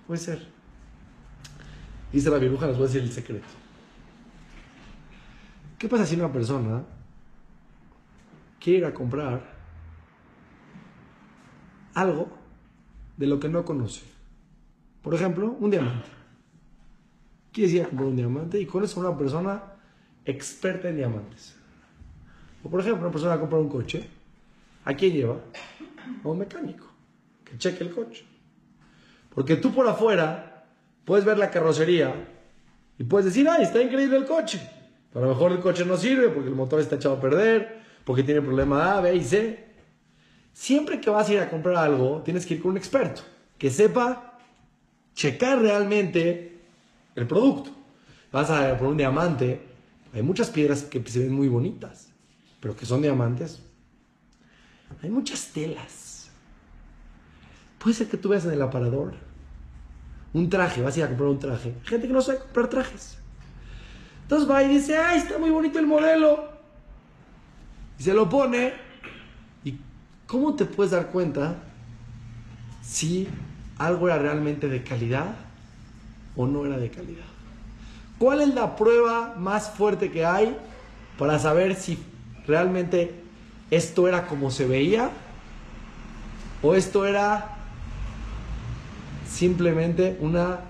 Puede 0.06 0.20
ser. 0.20 0.57
Dice 2.12 2.30
la 2.30 2.38
viruja, 2.38 2.66
les 2.66 2.76
voy 2.76 2.84
a 2.84 2.86
decir 2.86 3.02
el 3.02 3.12
secreto. 3.12 3.46
¿Qué 5.78 5.88
pasa 5.88 6.06
si 6.06 6.16
una 6.16 6.32
persona 6.32 6.82
quiere 8.58 8.78
ir 8.80 8.84
a 8.86 8.94
comprar 8.94 9.42
algo 11.94 12.28
de 13.16 13.26
lo 13.26 13.38
que 13.38 13.48
no 13.48 13.64
conoce? 13.64 14.02
Por 15.02 15.14
ejemplo, 15.14 15.56
un 15.60 15.70
diamante. 15.70 16.08
Quiere 17.52 17.72
ir 17.72 17.82
a 17.82 17.86
comprar 17.86 18.08
un 18.08 18.16
diamante 18.16 18.60
y 18.60 18.66
conoce 18.66 18.98
a 18.98 19.02
una 19.02 19.16
persona 19.16 19.62
experta 20.24 20.88
en 20.88 20.96
diamantes. 20.96 21.56
O 22.64 22.70
por 22.70 22.80
ejemplo, 22.80 23.02
una 23.02 23.12
persona 23.12 23.30
va 23.30 23.36
a 23.36 23.40
comprar 23.40 23.60
un 23.60 23.68
coche. 23.68 24.08
¿A 24.84 24.94
quién 24.94 25.12
lleva? 25.12 25.36
A 26.24 26.28
un 26.28 26.38
mecánico 26.38 26.86
que 27.44 27.58
cheque 27.58 27.84
el 27.84 27.94
coche. 27.94 28.24
Porque 29.34 29.56
tú 29.56 29.72
por 29.72 29.86
afuera 29.86 30.57
puedes 31.08 31.24
ver 31.24 31.38
la 31.38 31.50
carrocería 31.50 32.14
y 32.98 33.04
puedes 33.04 33.24
decir, 33.24 33.48
ay, 33.48 33.62
está 33.62 33.80
increíble 33.80 34.18
el 34.18 34.26
coche. 34.26 34.60
a 35.14 35.20
lo 35.20 35.28
mejor 35.28 35.52
el 35.52 35.60
coche 35.60 35.86
no 35.86 35.96
sirve 35.96 36.28
porque 36.28 36.50
el 36.50 36.54
motor 36.54 36.80
está 36.80 36.96
echado 36.96 37.14
a 37.14 37.20
perder, 37.20 37.80
porque 38.04 38.22
tiene 38.22 38.42
problema 38.42 38.92
A, 38.92 39.00
B 39.00 39.14
y 39.14 39.24
C. 39.24 39.68
Siempre 40.52 41.00
que 41.00 41.08
vas 41.08 41.30
a 41.30 41.32
ir 41.32 41.40
a 41.40 41.48
comprar 41.48 41.76
algo, 41.76 42.20
tienes 42.22 42.44
que 42.44 42.54
ir 42.54 42.60
con 42.60 42.72
un 42.72 42.76
experto 42.76 43.22
que 43.56 43.70
sepa 43.70 44.38
checar 45.14 45.62
realmente 45.62 46.58
el 47.14 47.26
producto. 47.26 47.70
Vas 48.30 48.50
a 48.50 48.76
por 48.76 48.88
un 48.88 48.98
diamante, 48.98 49.62
hay 50.12 50.22
muchas 50.22 50.50
piedras 50.50 50.82
que 50.82 51.02
se 51.08 51.20
ven 51.20 51.32
muy 51.32 51.48
bonitas, 51.48 52.10
pero 52.60 52.76
que 52.76 52.84
son 52.84 53.00
diamantes. 53.00 53.62
Hay 55.02 55.08
muchas 55.08 55.52
telas. 55.54 56.30
Puede 57.78 57.96
ser 57.96 58.08
que 58.08 58.18
tú 58.18 58.28
veas 58.28 58.44
en 58.44 58.52
el 58.52 58.60
aparador 58.60 59.27
un 60.32 60.50
traje, 60.50 60.82
vas 60.82 60.94
a 60.97 60.99
ir 60.99 61.04
a 61.04 61.08
comprar 61.08 61.28
un 61.28 61.38
traje. 61.38 61.75
Gente 61.85 62.06
que 62.06 62.12
no 62.12 62.20
sabe 62.20 62.38
comprar 62.38 62.68
trajes. 62.68 63.18
Entonces 64.23 64.50
va 64.50 64.62
y 64.62 64.68
dice, 64.68 64.97
ay, 64.97 65.18
está 65.18 65.38
muy 65.38 65.50
bonito 65.50 65.78
el 65.78 65.87
modelo. 65.87 66.49
Y 67.99 68.02
se 68.02 68.12
lo 68.12 68.28
pone. 68.28 68.75
¿Y 69.64 69.78
cómo 70.26 70.54
te 70.54 70.66
puedes 70.66 70.92
dar 70.92 71.06
cuenta 71.11 71.56
si 72.82 73.28
algo 73.78 74.08
era 74.08 74.18
realmente 74.18 74.68
de 74.68 74.82
calidad 74.82 75.35
o 76.37 76.47
no 76.47 76.66
era 76.66 76.76
de 76.76 76.90
calidad? 76.90 77.25
¿Cuál 78.18 78.42
es 78.42 78.54
la 78.54 78.76
prueba 78.76 79.35
más 79.38 79.70
fuerte 79.70 80.11
que 80.11 80.26
hay 80.26 80.56
para 81.18 81.38
saber 81.38 81.75
si 81.75 81.99
realmente 82.47 83.23
esto 83.70 84.08
era 84.08 84.26
como 84.26 84.50
se 84.50 84.66
veía 84.66 85.11
o 86.62 86.75
esto 86.75 87.06
era 87.06 87.57
simplemente 89.28 90.16
una 90.20 90.61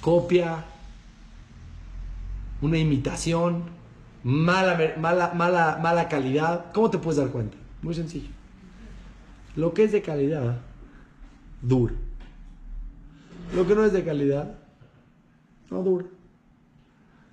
copia, 0.00 0.64
una 2.60 2.78
imitación, 2.78 3.64
mala, 4.24 4.94
mala, 4.98 5.32
mala, 5.34 5.78
mala 5.80 6.08
calidad. 6.08 6.72
¿Cómo 6.72 6.90
te 6.90 6.98
puedes 6.98 7.18
dar 7.18 7.28
cuenta? 7.28 7.56
Muy 7.82 7.94
sencillo. 7.94 8.30
Lo 9.54 9.74
que 9.74 9.84
es 9.84 9.92
de 9.92 10.02
calidad, 10.02 10.60
dura. 11.60 11.94
Lo 13.54 13.66
que 13.66 13.74
no 13.74 13.84
es 13.84 13.92
de 13.92 14.02
calidad, 14.02 14.54
no 15.70 15.82
dura. 15.82 16.06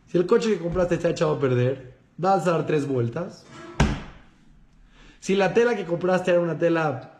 Si 0.07 0.17
el 0.17 0.25
coche 0.25 0.49
que 0.49 0.59
compraste 0.59 0.95
está 0.95 1.09
echado 1.09 1.35
a 1.35 1.39
perder, 1.39 1.97
vas 2.17 2.45
a 2.45 2.51
dar 2.51 2.65
tres 2.65 2.87
vueltas. 2.87 3.45
Si 5.19 5.35
la 5.35 5.53
tela 5.53 5.75
que 5.75 5.85
compraste 5.85 6.31
era 6.31 6.39
una 6.39 6.57
tela 6.57 7.18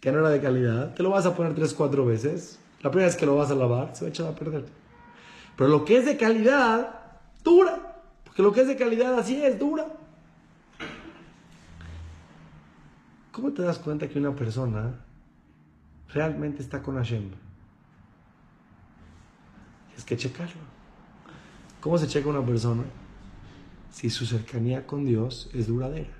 que 0.00 0.10
no 0.10 0.20
era 0.20 0.30
de 0.30 0.40
calidad, 0.40 0.94
te 0.94 1.02
lo 1.02 1.10
vas 1.10 1.26
a 1.26 1.36
poner 1.36 1.54
3, 1.54 1.74
4 1.74 2.06
veces. 2.06 2.58
La 2.82 2.90
primera 2.90 3.06
vez 3.06 3.16
que 3.16 3.26
lo 3.26 3.36
vas 3.36 3.50
a 3.50 3.54
lavar, 3.54 3.94
se 3.94 4.04
va 4.04 4.06
a 4.06 4.10
echar 4.10 4.26
a 4.26 4.34
perder. 4.34 4.64
Pero 5.56 5.68
lo 5.68 5.84
que 5.84 5.98
es 5.98 6.06
de 6.06 6.16
calidad, 6.16 7.00
dura. 7.44 8.02
Porque 8.24 8.42
lo 8.42 8.52
que 8.52 8.62
es 8.62 8.68
de 8.68 8.76
calidad 8.76 9.18
así 9.18 9.42
es, 9.42 9.58
dura. 9.58 9.86
¿Cómo 13.32 13.52
te 13.52 13.62
das 13.62 13.78
cuenta 13.78 14.08
que 14.08 14.18
una 14.18 14.34
persona 14.34 14.94
realmente 16.08 16.62
está 16.62 16.82
con 16.82 16.96
Hashem? 16.96 17.30
Es 19.96 20.04
que 20.04 20.16
checarlo. 20.16 20.62
¿Cómo 21.80 21.98
se 21.98 22.06
checa 22.06 22.28
una 22.28 22.44
persona? 22.44 22.84
Si 23.90 24.08
su 24.08 24.24
cercanía 24.24 24.86
con 24.86 25.04
Dios 25.04 25.50
es 25.52 25.66
duradera. 25.66 26.19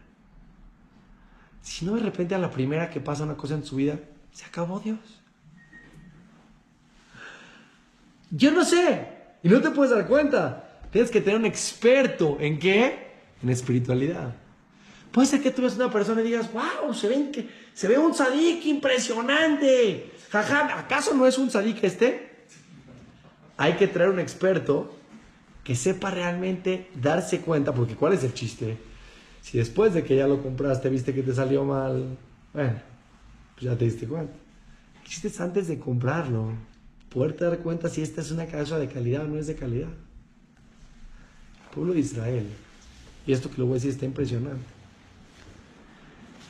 Si 1.62 1.85
no 1.85 1.95
de 1.95 2.00
repente 2.00 2.35
a 2.35 2.38
la 2.38 2.50
primera 2.50 2.90
que 2.90 3.00
pasa 3.00 3.25
una 3.25 3.37
cosa 3.37 3.55
en 3.55 3.64
su 3.64 3.76
vida, 3.76 3.99
se 4.33 4.45
acabó 4.45 4.81
Dios. 4.81 4.99
Yo 8.31 8.50
no 8.52 8.64
sé. 8.64 9.09
Y 9.43 9.49
no 9.49 9.61
te 9.61 9.71
puedes 9.71 9.93
dar 9.95 10.07
cuenta. 10.07 10.81
Tienes 10.90 11.11
que 11.11 11.21
tener 11.21 11.38
un 11.38 11.47
experto 11.47 12.38
en 12.40 12.59
qué? 12.59 13.11
En 13.43 13.49
espiritualidad. 13.49 14.35
Puede 15.12 15.26
ser 15.26 15.43
que 15.43 15.50
tú 15.50 15.62
veas 15.62 15.76
una 15.76 15.90
persona 15.90 16.21
y 16.21 16.25
digas, 16.25 16.50
wow, 16.52 16.95
se, 16.95 17.09
ven 17.09 17.33
que, 17.33 17.49
se 17.75 17.88
ve 17.88 17.99
un 17.99 18.14
sadik 18.14 18.64
impresionante. 18.67 20.12
Jaja, 20.31 20.79
¿acaso 20.79 21.14
no 21.14 21.26
es 21.26 21.37
un 21.38 21.50
sadik 21.50 21.83
este? 21.83 22.31
Hay 23.57 23.75
que 23.75 23.88
traer 23.88 24.11
un 24.11 24.21
experto 24.21 24.95
que 25.64 25.75
sepa 25.75 26.11
realmente 26.11 26.88
darse 26.95 27.40
cuenta, 27.40 27.75
porque 27.75 27.97
¿cuál 27.97 28.12
es 28.12 28.25
el 28.25 28.35
chiste? 28.35 28.79
Si 29.42 29.59
después 29.59 29.94
de 29.94 30.04
que 30.04 30.16
ya 30.16 30.26
lo 30.26 30.42
compraste 30.42 30.88
viste 30.88 31.14
que 31.14 31.23
te 31.23 31.35
salió 31.35 31.64
mal, 31.64 32.16
bueno, 32.52 32.80
pues 33.54 33.64
ya 33.64 33.76
te 33.76 33.85
diste 33.85 34.06
cuenta. 34.06 34.35
Hiciste 35.06 35.42
antes 35.42 35.66
de 35.68 35.78
comprarlo. 35.78 36.52
Poderte 37.09 37.44
dar 37.44 37.59
cuenta 37.59 37.88
si 37.88 38.02
esta 38.02 38.20
es 38.20 38.30
una 38.30 38.47
casa 38.47 38.78
de 38.78 38.88
calidad 38.88 39.25
o 39.25 39.28
no 39.28 39.38
es 39.38 39.49
de 39.49 39.56
calidad. 39.56 39.88
El 39.88 41.75
pueblo 41.75 41.92
de 41.92 42.00
Israel, 42.00 42.47
y 43.26 43.32
esto 43.32 43.50
que 43.50 43.59
lo 43.59 43.66
voy 43.66 43.73
a 43.73 43.75
decir 43.75 43.90
está 43.90 44.04
impresionante. 44.04 44.64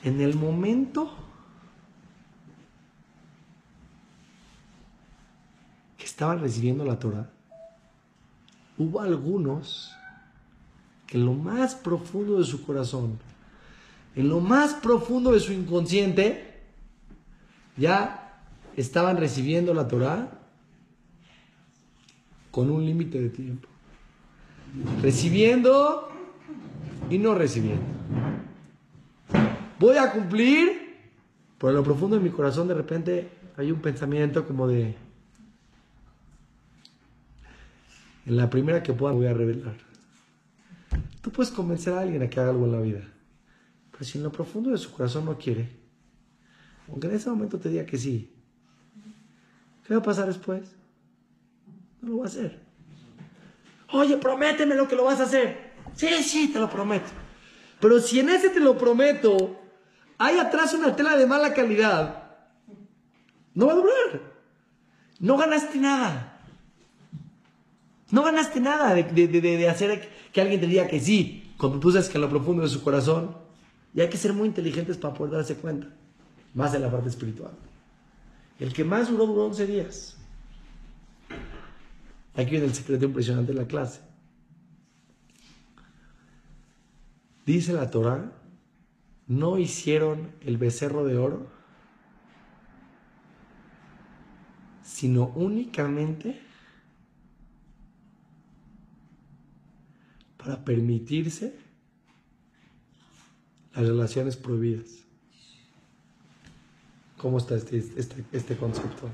En 0.05 0.21
el 0.21 0.35
momento 0.35 1.15
que 5.97 6.05
estaban 6.05 6.41
recibiendo 6.41 6.85
la 6.85 6.99
Torah, 6.99 7.31
hubo 8.77 9.01
algunos 9.01 9.93
que 11.11 11.19
en 11.19 11.27
lo 11.27 11.35
más 11.35 11.75
profundo 11.75 12.39
de 12.39 12.45
su 12.45 12.65
corazón, 12.65 13.19
en 14.15 14.29
lo 14.29 14.41
más 14.41 14.75
profundo 14.75 15.33
de 15.33 15.41
su 15.41 15.53
inconsciente, 15.53 16.61
ya 17.77 18.41
estaban 18.77 19.17
recibiendo 19.17 19.75
la 19.75 19.89
Torah 19.89 20.31
con 22.53 22.71
un 22.71 22.87
límite 22.87 23.21
de 23.21 23.29
tiempo. 23.29 23.69
Recibiendo 25.03 26.09
y 27.11 27.19
no 27.19 27.35
recibiendo. 27.35 27.83
Voy 29.81 29.97
a 29.97 30.13
cumplir, 30.13 30.97
pero 31.59 31.71
en 31.71 31.77
lo 31.77 31.83
profundo 31.83 32.17
de 32.17 32.23
mi 32.23 32.31
corazón 32.31 32.69
de 32.69 32.75
repente 32.75 33.29
hay 33.57 33.73
un 33.73 33.81
pensamiento 33.81 34.47
como 34.47 34.69
de, 34.69 34.95
en 38.27 38.37
la 38.37 38.49
primera 38.49 38.81
que 38.81 38.93
pueda 38.93 39.13
voy 39.13 39.27
a 39.27 39.35
revelar. 39.35 39.90
Tú 41.21 41.31
puedes 41.31 41.53
convencer 41.53 41.93
a 41.93 42.01
alguien 42.01 42.23
a 42.23 42.31
que 42.31 42.41
haga 42.41 42.51
algo 42.51 42.65
en 42.65 42.73
la 42.73 42.81
vida, 42.81 43.13
pero 43.91 44.05
si 44.05 44.19
en 44.19 44.25
lo 44.25 44.33
profundo 44.33 44.71
de 44.71 44.79
su 44.79 44.93
corazón 44.93 45.27
no 45.27 45.37
quiere, 45.37 45.69
aunque 46.89 47.09
en 47.09 47.15
ese 47.15 47.29
momento 47.29 47.59
te 47.59 47.69
diga 47.69 47.85
que 47.85 47.99
sí, 47.99 48.33
¿qué 49.87 49.95
va 49.95 50.01
a 50.01 50.03
pasar 50.03 50.27
después? 50.27 50.63
No 52.01 52.11
lo 52.11 52.19
va 52.19 52.25
a 52.25 52.29
hacer. 52.29 52.61
Oye, 53.93 54.17
prométeme 54.17 54.75
lo 54.75 54.89
que 54.89 54.97
lo 54.97 55.05
vas 55.05 55.21
a 55.21 55.25
hacer. 55.25 55.73
Sí, 55.95 56.09
sí, 56.23 56.49
te 56.49 56.59
lo 56.59 56.71
prometo. 56.71 57.11
Pero 57.81 57.99
si 58.01 58.21
en 58.21 58.31
ese 58.31 58.51
te 58.51 58.61
lo 58.61 58.79
prometo, 58.79 59.59
hay 60.19 60.39
atrás 60.39 60.75
una 60.75 60.95
tela 60.95 61.17
de 61.17 61.27
mala 61.27 61.53
calidad, 61.53 62.31
no 63.55 63.67
va 63.67 63.73
a 63.73 63.77
durar. 63.77 64.21
No 65.19 65.37
ganaste 65.37 65.79
nada. 65.79 66.30
No 68.11 68.25
ganaste 68.25 68.61
nada 68.61 68.95
de, 68.95 69.69
hacer 69.69 70.09
que 70.33 70.41
alguien 70.41 70.61
te 70.61 70.67
diga 70.67 70.89
que 70.89 71.01
sí, 71.01 71.53
cuando 71.57 71.79
tú 71.79 71.93
sabes 71.93 72.09
que 72.09 72.19
en 72.19 72.23
lo 72.23 72.29
profundo 72.29 72.63
de 72.63 72.69
su 72.69 72.83
corazón. 72.83 73.37
Y 73.95 74.01
hay 74.01 74.09
que 74.09 74.17
ser 74.17 74.33
muy 74.33 74.49
inteligentes 74.49 74.97
para 74.97 75.15
poder 75.15 75.35
darse 75.35 75.57
cuenta. 75.57 75.89
Más 76.55 76.75
en 76.75 76.83
la 76.83 76.91
parte 76.91 77.09
espiritual. 77.09 77.53
El 78.59 78.73
que 78.73 78.85
más 78.85 79.09
duró, 79.09 79.27
duró 79.27 79.47
11 79.47 79.67
días. 79.67 80.17
Aquí 82.35 82.51
viene 82.51 82.67
el 82.67 82.75
secreto 82.75 83.05
impresionante 83.05 83.53
de 83.53 83.59
la 83.59 83.67
clase. 83.67 84.01
Dice 87.47 87.73
la 87.73 87.91
Torah, 87.91 88.33
no 89.27 89.59
hicieron 89.59 90.33
el 90.41 90.57
becerro 90.57 91.05
de 91.05 91.17
oro, 91.17 91.47
sino 94.83 95.33
únicamente 95.35 96.41
para 100.43 100.65
permitirse 100.65 101.55
las 103.75 103.87
relaciones 103.87 104.37
prohibidas. 104.37 105.05
¿Cómo 107.19 107.39
está 107.39 107.57
este, 107.57 107.77
este, 107.79 108.25
este 108.33 108.57
concepto? 108.57 109.09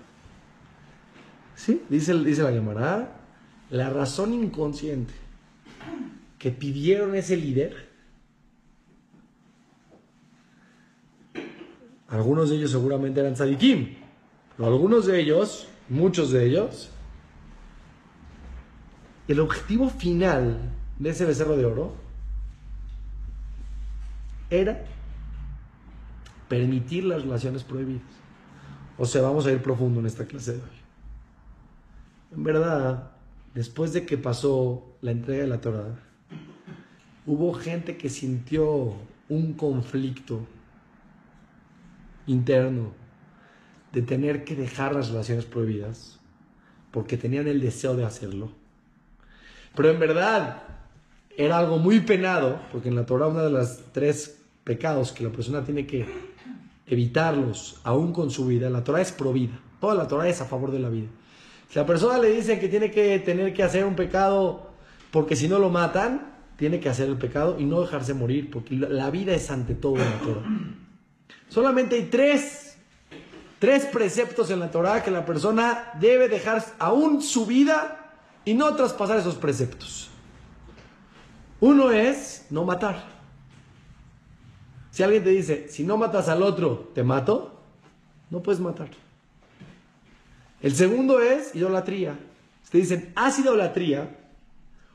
Sí, 1.57 1.83
dice, 1.89 2.15
dice 2.15 2.43
la 2.43 2.53
llamará, 2.53 3.21
la 3.71 3.91
razón 3.91 4.33
inconsciente 4.33 5.15
que 6.39 6.51
pidieron 6.51 7.15
ese 7.17 7.37
líder, 7.37 7.91
algunos 12.09 12.51
de 12.51 12.57
ellos 12.57 12.71
seguramente 12.71 13.19
eran 13.19 13.37
sadikim, 13.37 13.97
pero 14.57 14.69
algunos 14.69 15.07
de 15.07 15.21
ellos, 15.21 15.67
muchos 15.89 16.31
de 16.31 16.47
ellos, 16.47 16.91
el 19.27 19.41
objetivo 19.41 19.91
final 19.91 20.71
de 20.99 21.11
ese 21.11 21.25
becerro 21.25 21.57
de 21.57 21.65
oro 21.65 21.95
era 24.51 24.85
permitir 26.49 27.05
las 27.05 27.23
relaciones 27.23 27.65
prohibidas. 27.65 28.03
O 28.99 29.05
sea, 29.05 29.23
vamos 29.23 29.47
a 29.47 29.53
ir 29.53 29.63
profundo 29.63 30.01
en 30.01 30.07
esta 30.07 30.25
clase 30.25 30.53
de 30.53 30.59
hoy. 30.59 30.77
En 32.35 32.45
verdad, 32.45 33.11
después 33.55 33.93
de 33.93 34.07
que 34.07 34.17
pasó 34.17 34.97
la 35.01 35.11
entrega 35.11 35.43
de 35.43 35.49
la 35.49 35.61
Torah, 35.61 35.97
hubo 37.27 37.53
gente 37.55 37.97
que 37.97 38.09
sintió 38.09 38.95
un 39.29 39.55
conflicto 39.55 40.47
interno 42.27 42.93
de 43.93 44.03
tener 44.03 44.45
que 44.45 44.55
dejar 44.55 44.95
las 44.95 45.09
relaciones 45.09 45.45
prohibidas 45.45 46.19
porque 46.91 47.17
tenían 47.17 47.49
el 47.49 47.61
deseo 47.61 47.97
de 47.97 48.05
hacerlo. 48.05 48.53
Pero 49.75 49.91
en 49.91 50.01
verdad 50.01 50.63
era 51.37 51.59
algo 51.59 51.79
muy 51.79 52.01
penado, 52.01 52.61
porque 52.73 52.89
en 52.89 52.97
la 52.97 53.07
Torah 53.07 53.29
uno 53.29 53.43
de 53.43 53.51
los 53.51 53.79
tres 53.93 54.43
pecados 54.65 55.13
que 55.13 55.25
la 55.25 55.31
persona 55.31 55.65
tiene 55.65 55.87
que 55.87 56.07
evitarlos 56.87 57.81
aún 57.85 58.13
con 58.13 58.31
su 58.31 58.47
vida, 58.47 58.71
la 58.71 58.85
Torah 58.85 59.01
es 59.01 59.13
pro 59.13 59.33
vida. 59.33 59.59
Toda 59.81 59.95
la 59.95 60.09
Torah 60.09 60.29
es 60.29 60.41
a 60.41 60.47
favor 60.47 60.71
de 60.71 60.79
la 60.79 60.89
vida. 60.89 61.09
Si 61.69 61.79
la 61.79 61.87
persona 61.87 62.19
le 62.19 62.31
dice 62.31 62.59
que 62.59 62.69
tiene 62.69 62.91
que 62.91 63.19
tener 63.19 63.53
que 63.53 63.63
hacer 63.63 63.85
un 63.85 63.95
pecado 63.95 64.71
porque 65.11 65.37
si 65.37 65.49
no 65.49 65.59
lo 65.59 65.71
matan, 65.71 66.35
tiene 66.57 66.81
que 66.81 66.89
hacer 66.89 67.09
el 67.09 67.17
pecado 67.17 67.57
y 67.59 67.65
no 67.65 67.81
dejarse 67.83 68.15
morir, 68.15 68.51
porque 68.51 68.75
la 68.75 69.11
vida 69.11 69.35
es 69.35 69.51
ante 69.51 69.75
todo 69.75 69.97
en 69.97 70.11
la 70.11 70.19
Torah. 70.19 70.43
Solamente 71.49 71.97
hay 71.97 72.05
tres, 72.05 72.77
tres 73.59 73.87
preceptos 73.87 74.51
en 74.51 74.61
la 74.61 74.71
Torah 74.71 75.03
que 75.03 75.11
la 75.11 75.25
persona 75.25 75.91
debe 76.01 76.29
dejar 76.29 76.65
aún 76.79 77.23
su 77.23 77.47
vida 77.47 78.15
y 78.45 78.55
no 78.55 78.75
traspasar 78.75 79.19
esos 79.19 79.37
preceptos. 79.37 80.11
Uno 81.61 81.91
es 81.91 82.47
no 82.51 82.65
matar. 82.65 83.05
Si 84.91 85.03
alguien 85.03 85.25
te 85.25 85.31
dice, 85.31 85.69
si 85.69 85.85
no 85.85 85.97
matas 85.97 86.29
al 86.29 86.43
otro, 86.43 86.91
te 86.95 87.03
mato, 87.03 87.61
no 88.31 88.43
puedes 88.43 88.61
matar. 88.61 88.89
El 90.63 90.75
segundo 90.75 91.21
es 91.21 91.55
idolatría. 91.55 92.19
Si 92.63 92.71
te 92.71 92.79
dicen, 92.79 93.13
haz 93.15 93.39
idolatría 93.39 94.17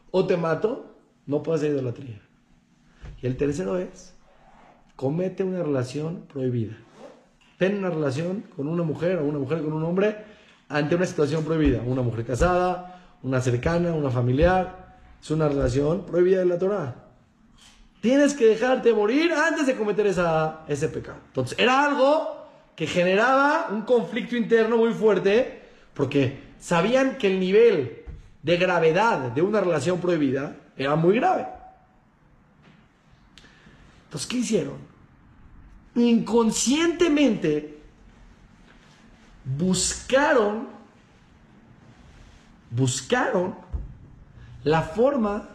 o 0.10 0.26
te 0.26 0.38
mato, 0.38 0.96
no 1.26 1.44
puedes 1.44 1.62
hacer 1.62 1.74
idolatría. 1.74 2.20
Y 3.22 3.28
el 3.28 3.38
tercero 3.38 3.78
es, 3.78 4.14
comete 4.96 5.44
una 5.44 5.64
relación 5.64 6.26
prohibida. 6.32 6.78
Ten 7.58 7.78
una 7.78 7.92
relación 7.92 8.44
con 8.56 8.68
una 8.68 8.84
mujer 8.84 9.20
o 9.20 9.26
una 9.26 9.38
mujer 9.38 9.62
con 9.62 9.74
un 9.74 9.84
hombre 9.84 10.26
ante 10.68 10.96
una 10.96 11.06
situación 11.06 11.44
prohibida. 11.44 11.82
Una 11.86 12.02
mujer 12.02 12.26
casada, 12.26 13.02
una 13.22 13.40
cercana, 13.40 13.94
una 13.94 14.10
familiar. 14.10 14.81
Es 15.22 15.30
una 15.30 15.48
relación 15.48 16.06
prohibida 16.06 16.40
de 16.40 16.46
la 16.46 16.58
Torah. 16.58 16.96
Tienes 18.02 18.34
que 18.34 18.46
dejarte 18.46 18.94
morir 18.94 19.32
antes 19.32 19.68
de 19.68 19.76
cometer 19.76 20.08
esa, 20.08 20.62
ese 20.68 20.88
pecado. 20.90 21.20
Entonces, 21.28 21.60
era 21.60 21.86
algo 21.86 22.48
que 22.76 22.88
generaba 22.88 23.68
un 23.70 23.84
conflicto 23.84 24.36
interno 24.36 24.78
muy 24.78 24.94
fuerte 24.94 25.62
porque 25.94 26.40
sabían 26.60 27.18
que 27.18 27.28
el 27.28 27.40
nivel 27.40 28.06
de 28.42 28.58
gravedad 28.58 29.32
de 29.32 29.42
una 29.44 29.62
relación 29.62 30.00
prohibida 30.00 30.56
era 30.76 30.96
muy 30.96 31.16
grave. 31.18 31.46
Entonces, 34.06 34.28
¿qué 34.28 34.38
hicieron? 34.38 34.78
Inconscientemente 35.94 37.80
buscaron, 39.46 40.68
buscaron 42.72 43.56
la 44.64 44.82
forma 44.82 45.50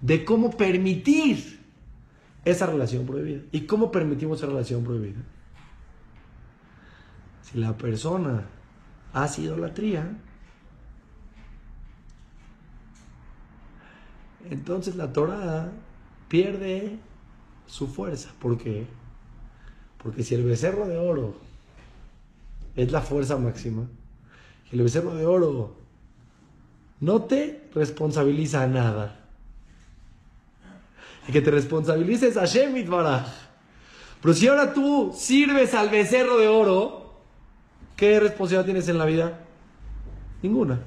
de 0.00 0.24
cómo 0.24 0.56
permitir 0.56 1.58
esa 2.44 2.66
relación 2.66 3.06
prohibida. 3.06 3.42
¿Y 3.52 3.62
cómo 3.62 3.90
permitimos 3.90 4.38
esa 4.38 4.46
relación 4.46 4.84
prohibida? 4.84 5.20
Si 7.42 7.58
la 7.58 7.76
persona 7.76 8.46
hace 9.12 9.42
idolatría, 9.42 10.16
entonces 14.50 14.96
la 14.96 15.12
Torah 15.12 15.72
pierde 16.28 16.98
su 17.66 17.86
fuerza. 17.86 18.30
¿Por 18.38 18.58
qué? 18.58 18.86
Porque 20.02 20.22
si 20.22 20.34
el 20.34 20.44
becerro 20.44 20.86
de 20.86 20.96
oro 20.96 21.34
es 22.76 22.92
la 22.92 23.00
fuerza 23.00 23.36
máxima, 23.36 23.88
el 24.70 24.82
becerro 24.82 25.14
de 25.14 25.26
oro 25.26 25.76
no 27.00 27.22
te 27.22 27.57
responsabiliza 27.78 28.62
a 28.62 28.66
nada. 28.66 29.24
Y 31.26 31.32
que 31.32 31.40
te 31.40 31.50
responsabilices 31.50 32.36
a 32.36 32.44
Shemit 32.44 32.88
Baraj. 32.88 33.26
Pero 34.20 34.34
si 34.34 34.48
ahora 34.48 34.72
tú 34.72 35.14
sirves 35.16 35.74
al 35.74 35.88
becerro 35.88 36.38
de 36.38 36.48
oro, 36.48 37.08
¿Qué 37.98 38.20
responsabilidad 38.20 38.64
tienes 38.64 38.88
en 38.88 38.96
la 38.96 39.06
vida? 39.06 39.40
Ninguna. 40.40 40.78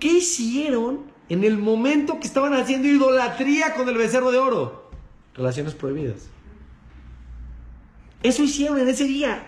¿Qué 0.00 0.08
hicieron 0.08 1.04
en 1.28 1.44
el 1.44 1.56
momento 1.56 2.18
que 2.18 2.26
estaban 2.26 2.52
haciendo 2.52 2.88
idolatría 2.88 3.74
con 3.74 3.88
el 3.88 3.96
becerro 3.96 4.32
de 4.32 4.38
oro? 4.38 4.90
Relaciones 5.36 5.74
prohibidas. 5.74 6.28
Eso 8.24 8.42
hicieron 8.42 8.80
en 8.80 8.88
ese 8.88 9.04
día. 9.04 9.46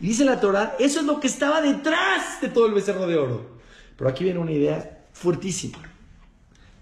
Y 0.00 0.08
dice 0.08 0.24
la 0.24 0.40
Torah, 0.40 0.74
eso 0.78 1.00
es 1.00 1.04
lo 1.06 1.20
que 1.20 1.26
estaba 1.26 1.60
detrás 1.60 2.40
de 2.40 2.48
todo 2.48 2.64
el 2.64 2.72
becerro 2.72 3.06
de 3.06 3.16
oro. 3.18 3.46
Pero 3.98 4.08
aquí 4.08 4.24
viene 4.24 4.38
una 4.38 4.52
idea 4.52 4.95
fuertísima. 5.16 5.78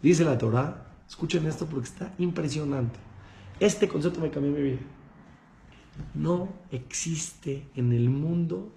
Dice 0.02 0.24
la 0.24 0.36
Torah, 0.36 0.88
escuchen 1.08 1.46
esto 1.46 1.66
porque 1.66 1.88
está 1.88 2.12
impresionante. 2.18 2.98
Este 3.60 3.86
concepto 3.86 4.20
me 4.20 4.30
cambió 4.30 4.50
mi 4.50 4.60
vida. 4.60 4.80
No 6.14 6.48
existe 6.72 7.68
en 7.76 7.92
el 7.92 8.10
mundo 8.10 8.72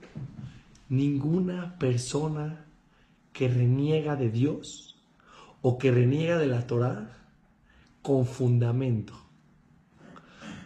ninguna 0.90 1.80
persona 1.80 2.66
que 3.34 3.48
reniega 3.48 4.16
de 4.16 4.30
Dios 4.30 4.96
o 5.64 5.80
que 5.80 5.92
reniega 5.92 6.38
de 6.38 6.48
la 6.48 6.68
Torah 6.68 7.18
con 8.04 8.28
fundamento. 8.28 9.14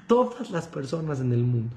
Todas 0.08 0.52
las 0.52 0.68
personas 0.68 1.22
en 1.22 1.32
el 1.32 1.44
mundo 1.44 1.76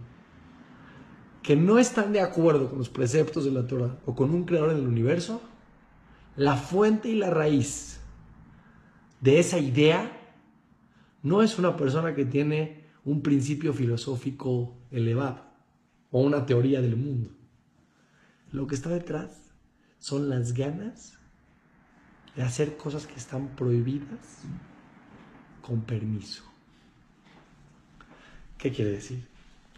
que 1.45 1.55
no 1.55 1.79
están 1.79 2.13
de 2.13 2.21
acuerdo 2.21 2.71
con 2.71 2.79
los 2.79 2.89
preceptos 2.89 3.45
de 3.45 3.53
la 3.53 3.69
Torah 3.69 3.99
o 4.05 4.17
con 4.17 4.35
un 4.35 4.45
creador 4.45 4.71
en 4.71 4.79
el 4.79 4.89
universo, 4.89 5.41
la 6.37 6.57
fuente 6.57 7.09
y 7.09 7.17
la 7.17 7.31
raíz 7.31 8.01
de 9.21 9.39
esa 9.39 9.59
idea 9.59 10.11
no 11.23 11.43
es 11.43 11.59
una 11.59 11.77
persona 11.77 12.15
que 12.15 12.25
tiene 12.25 12.85
un 13.05 13.23
principio 13.23 13.73
filosófico 13.73 14.77
elevado 14.91 15.45
o 16.11 16.21
una 16.21 16.47
teoría 16.47 16.81
del 16.81 16.97
mundo. 16.97 17.31
Lo 18.53 18.67
que 18.67 18.75
está 18.75 18.91
detrás 18.91 19.53
son 19.99 20.29
las 20.29 20.53
ganas 20.53 21.19
de 22.37 22.43
hacer 22.43 22.77
cosas 22.77 23.07
que 23.07 23.15
están 23.15 23.49
prohibidas 23.57 24.43
con 25.63 25.81
permiso. 25.83 26.45
¿Qué 28.59 28.73
quiere 28.73 28.93
decir? 28.93 29.27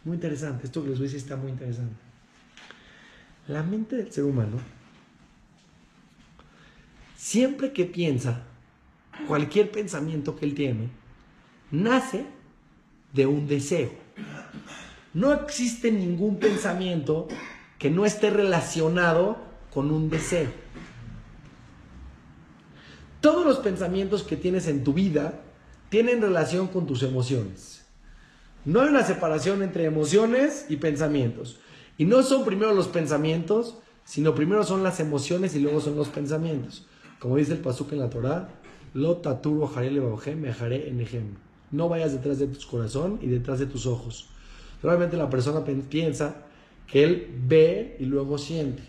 Muy 0.04 0.14
interesante, 0.14 0.66
esto 0.66 0.82
que 0.82 0.90
les 0.90 0.98
voy 0.98 1.06
a 1.06 1.10
decir 1.10 1.20
está 1.20 1.36
muy 1.36 1.50
interesante. 1.50 1.96
La 3.48 3.62
mente 3.62 3.96
del 3.96 4.12
ser 4.12 4.24
humano, 4.24 4.58
siempre 7.16 7.72
que 7.72 7.84
piensa, 7.84 8.44
cualquier 9.26 9.70
pensamiento 9.70 10.36
que 10.36 10.44
él 10.44 10.54
tiene, 10.54 10.90
nace 11.70 12.26
de 13.12 13.26
un 13.26 13.46
deseo. 13.46 13.90
No 15.14 15.32
existe 15.32 15.90
ningún 15.90 16.38
pensamiento 16.38 17.26
que 17.78 17.90
no 17.90 18.04
esté 18.04 18.30
relacionado 18.30 19.38
con 19.72 19.90
un 19.90 20.10
deseo. 20.10 20.50
Todos 23.20 23.44
los 23.44 23.58
pensamientos 23.58 24.22
que 24.22 24.36
tienes 24.36 24.68
en 24.68 24.84
tu 24.84 24.92
vida 24.92 25.40
tienen 25.88 26.20
relación 26.20 26.68
con 26.68 26.86
tus 26.86 27.02
emociones. 27.02 27.84
No 28.64 28.82
hay 28.82 28.88
una 28.88 29.04
separación 29.04 29.62
entre 29.62 29.84
emociones 29.84 30.66
y 30.68 30.76
pensamientos. 30.76 31.60
Y 31.98 32.04
no 32.04 32.22
son 32.22 32.44
primero 32.44 32.74
los 32.74 32.88
pensamientos, 32.88 33.78
sino 34.04 34.34
primero 34.34 34.64
son 34.64 34.82
las 34.82 35.00
emociones 35.00 35.54
y 35.54 35.60
luego 35.60 35.80
son 35.80 35.96
los 35.96 36.08
pensamientos. 36.08 36.86
Como 37.18 37.36
dice 37.36 37.52
el 37.52 37.60
pasuk 37.60 37.92
en 37.92 38.00
la 38.00 38.10
Torah, 38.10 38.48
lo 38.94 39.16
taturo 39.18 39.70
me 39.76 40.50
en 40.50 41.36
No 41.70 41.88
vayas 41.88 42.12
detrás 42.12 42.38
de 42.38 42.46
tu 42.46 42.66
corazón 42.66 43.18
y 43.22 43.26
detrás 43.26 43.58
de 43.58 43.66
tus 43.66 43.86
ojos. 43.86 44.28
Realmente 44.82 45.16
la 45.16 45.28
persona 45.28 45.64
piensa 45.64 46.36
que 46.86 47.04
él 47.04 47.28
ve 47.46 47.96
y 47.98 48.04
luego 48.04 48.38
siente. 48.38 48.82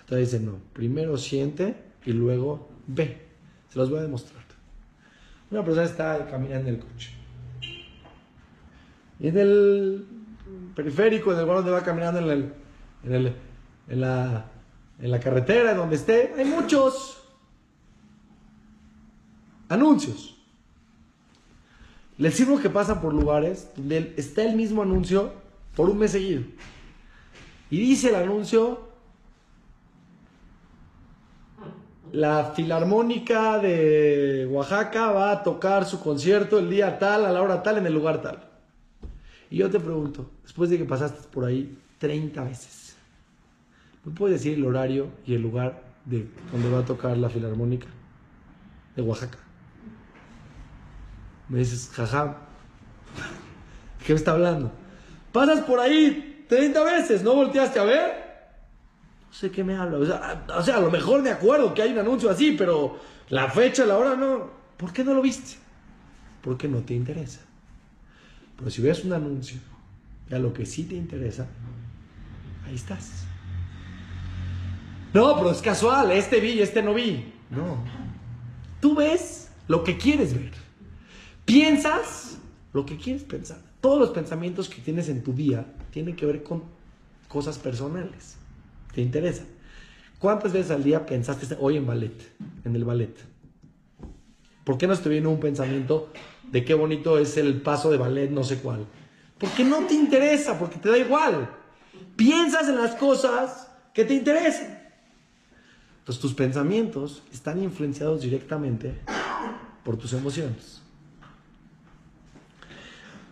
Entonces 0.00 0.32
dice, 0.32 0.44
no, 0.44 0.58
primero 0.72 1.16
siente 1.16 1.76
y 2.04 2.12
luego 2.12 2.68
ve. 2.86 3.22
Se 3.70 3.78
los 3.78 3.90
voy 3.90 4.00
a 4.00 4.02
demostrar. 4.02 4.44
Una 5.50 5.64
persona 5.64 5.86
está 5.86 6.26
caminando 6.26 6.68
en 6.68 6.74
el 6.74 6.80
coche. 6.80 7.10
Y 9.20 9.28
en 9.28 9.38
el 9.38 10.06
periférico, 10.74 11.32
en 11.32 11.38
el 11.38 11.44
lugar 11.44 11.58
donde 11.58 11.70
va 11.70 11.82
caminando 11.82 12.20
en, 12.20 12.28
el, 12.28 12.52
en, 13.04 13.14
el, 13.14 13.32
en, 13.88 14.00
la, 14.00 14.50
en 15.00 15.10
la 15.10 15.20
carretera, 15.20 15.74
donde 15.74 15.96
esté, 15.96 16.32
hay 16.36 16.44
muchos 16.44 17.22
anuncios. 19.68 20.36
Les 22.16 22.34
sirvo 22.34 22.60
que 22.60 22.70
pasan 22.70 23.00
por 23.00 23.12
lugares 23.12 23.70
donde 23.76 24.14
está 24.16 24.44
el 24.44 24.54
mismo 24.54 24.82
anuncio 24.82 25.32
por 25.74 25.90
un 25.90 25.98
mes 25.98 26.12
seguido. 26.12 26.42
Y 27.70 27.78
dice 27.78 28.10
el 28.10 28.14
anuncio, 28.14 28.88
la 32.12 32.52
Filarmónica 32.54 33.58
de 33.58 34.46
Oaxaca 34.48 35.10
va 35.10 35.32
a 35.32 35.42
tocar 35.42 35.84
su 35.84 36.00
concierto 36.00 36.60
el 36.60 36.70
día 36.70 36.98
tal, 37.00 37.24
a 37.24 37.32
la 37.32 37.42
hora 37.42 37.62
tal, 37.64 37.78
en 37.78 37.86
el 37.86 37.94
lugar 37.94 38.22
tal. 38.22 38.48
Y 39.50 39.56
yo 39.56 39.68
te 39.68 39.80
pregunto, 39.80 40.30
después 40.44 40.70
de 40.70 40.78
que 40.78 40.84
pasaste 40.84 41.26
por 41.32 41.44
ahí 41.44 41.76
30 41.98 42.44
veces, 42.44 42.83
¿me 44.04 44.12
puedes 44.12 44.40
decir 44.40 44.58
el 44.58 44.64
horario 44.64 45.08
y 45.26 45.34
el 45.34 45.42
lugar 45.42 45.82
de 46.04 46.28
donde 46.52 46.70
va 46.70 46.80
a 46.80 46.84
tocar 46.84 47.16
la 47.16 47.28
Filarmónica 47.28 47.86
de 48.96 49.02
Oaxaca? 49.02 49.38
Me 51.48 51.58
dices, 51.58 51.90
jaja, 51.92 52.38
¿qué 54.04 54.12
me 54.12 54.18
está 54.18 54.32
hablando? 54.32 54.72
Pasas 55.32 55.60
por 55.64 55.80
ahí 55.80 56.46
30 56.48 56.84
veces, 56.84 57.22
¿no 57.22 57.34
volteaste 57.34 57.78
a 57.78 57.84
ver? 57.84 58.24
No 59.26 59.32
sé 59.32 59.50
qué 59.50 59.64
me 59.64 59.76
habla. 59.76 59.98
O 59.98 60.62
sea, 60.62 60.76
a 60.76 60.80
lo 60.80 60.90
mejor 60.90 61.22
de 61.22 61.30
acuerdo 61.30 61.74
que 61.74 61.82
hay 61.82 61.92
un 61.92 61.98
anuncio 61.98 62.30
así, 62.30 62.54
pero 62.56 62.98
la 63.28 63.50
fecha, 63.50 63.84
la 63.84 63.96
hora, 63.98 64.14
no. 64.14 64.50
¿Por 64.76 64.92
qué 64.92 65.04
no 65.04 65.14
lo 65.14 65.22
viste? 65.22 65.56
Porque 66.42 66.68
no 66.68 66.80
te 66.80 66.94
interesa. 66.94 67.40
Pero 68.56 68.70
si 68.70 68.82
ves 68.82 69.04
un 69.04 69.12
anuncio 69.12 69.58
y 70.30 70.34
a 70.34 70.38
lo 70.38 70.52
que 70.52 70.64
sí 70.66 70.84
te 70.84 70.94
interesa, 70.94 71.46
ahí 72.66 72.74
estás. 72.74 73.26
No, 75.14 75.36
pero 75.36 75.52
es 75.52 75.62
casual, 75.62 76.10
este 76.10 76.40
vi 76.40 76.60
este 76.60 76.82
no 76.82 76.92
vi. 76.92 77.32
No. 77.48 77.78
Tú 78.80 78.96
ves 78.96 79.48
lo 79.68 79.84
que 79.84 79.96
quieres 79.96 80.34
ver. 80.34 80.52
Piensas 81.44 82.38
lo 82.72 82.84
que 82.84 82.96
quieres 82.96 83.22
pensar. 83.22 83.58
Todos 83.80 84.00
los 84.00 84.10
pensamientos 84.10 84.68
que 84.68 84.82
tienes 84.82 85.08
en 85.08 85.22
tu 85.22 85.32
día 85.32 85.66
tienen 85.92 86.16
que 86.16 86.26
ver 86.26 86.42
con 86.42 86.64
cosas 87.28 87.58
personales. 87.58 88.36
¿Te 88.92 89.02
interesa? 89.02 89.44
¿Cuántas 90.18 90.52
veces 90.52 90.72
al 90.72 90.82
día 90.82 91.06
pensaste 91.06 91.56
hoy 91.60 91.76
en 91.76 91.86
ballet? 91.86 92.32
En 92.64 92.74
el 92.74 92.84
ballet. 92.84 93.16
¿Por 94.64 94.78
qué 94.78 94.86
no 94.86 94.96
te 94.96 95.08
viene 95.08 95.28
un 95.28 95.38
pensamiento 95.38 96.10
de 96.50 96.64
qué 96.64 96.74
bonito 96.74 97.18
es 97.18 97.36
el 97.36 97.60
paso 97.60 97.90
de 97.90 97.98
ballet, 97.98 98.30
no 98.30 98.42
sé 98.42 98.58
cuál? 98.58 98.86
Porque 99.38 99.62
no 99.62 99.86
te 99.86 99.94
interesa, 99.94 100.58
porque 100.58 100.78
te 100.78 100.88
da 100.88 100.98
igual. 100.98 101.50
Piensas 102.16 102.68
en 102.68 102.76
las 102.76 102.96
cosas 102.96 103.68
que 103.92 104.04
te 104.04 104.14
interesan. 104.14 104.73
Entonces 106.04 106.20
tus 106.20 106.34
pensamientos 106.34 107.22
están 107.32 107.62
influenciados 107.62 108.20
directamente 108.20 109.00
por 109.82 109.96
tus 109.96 110.12
emociones. 110.12 110.82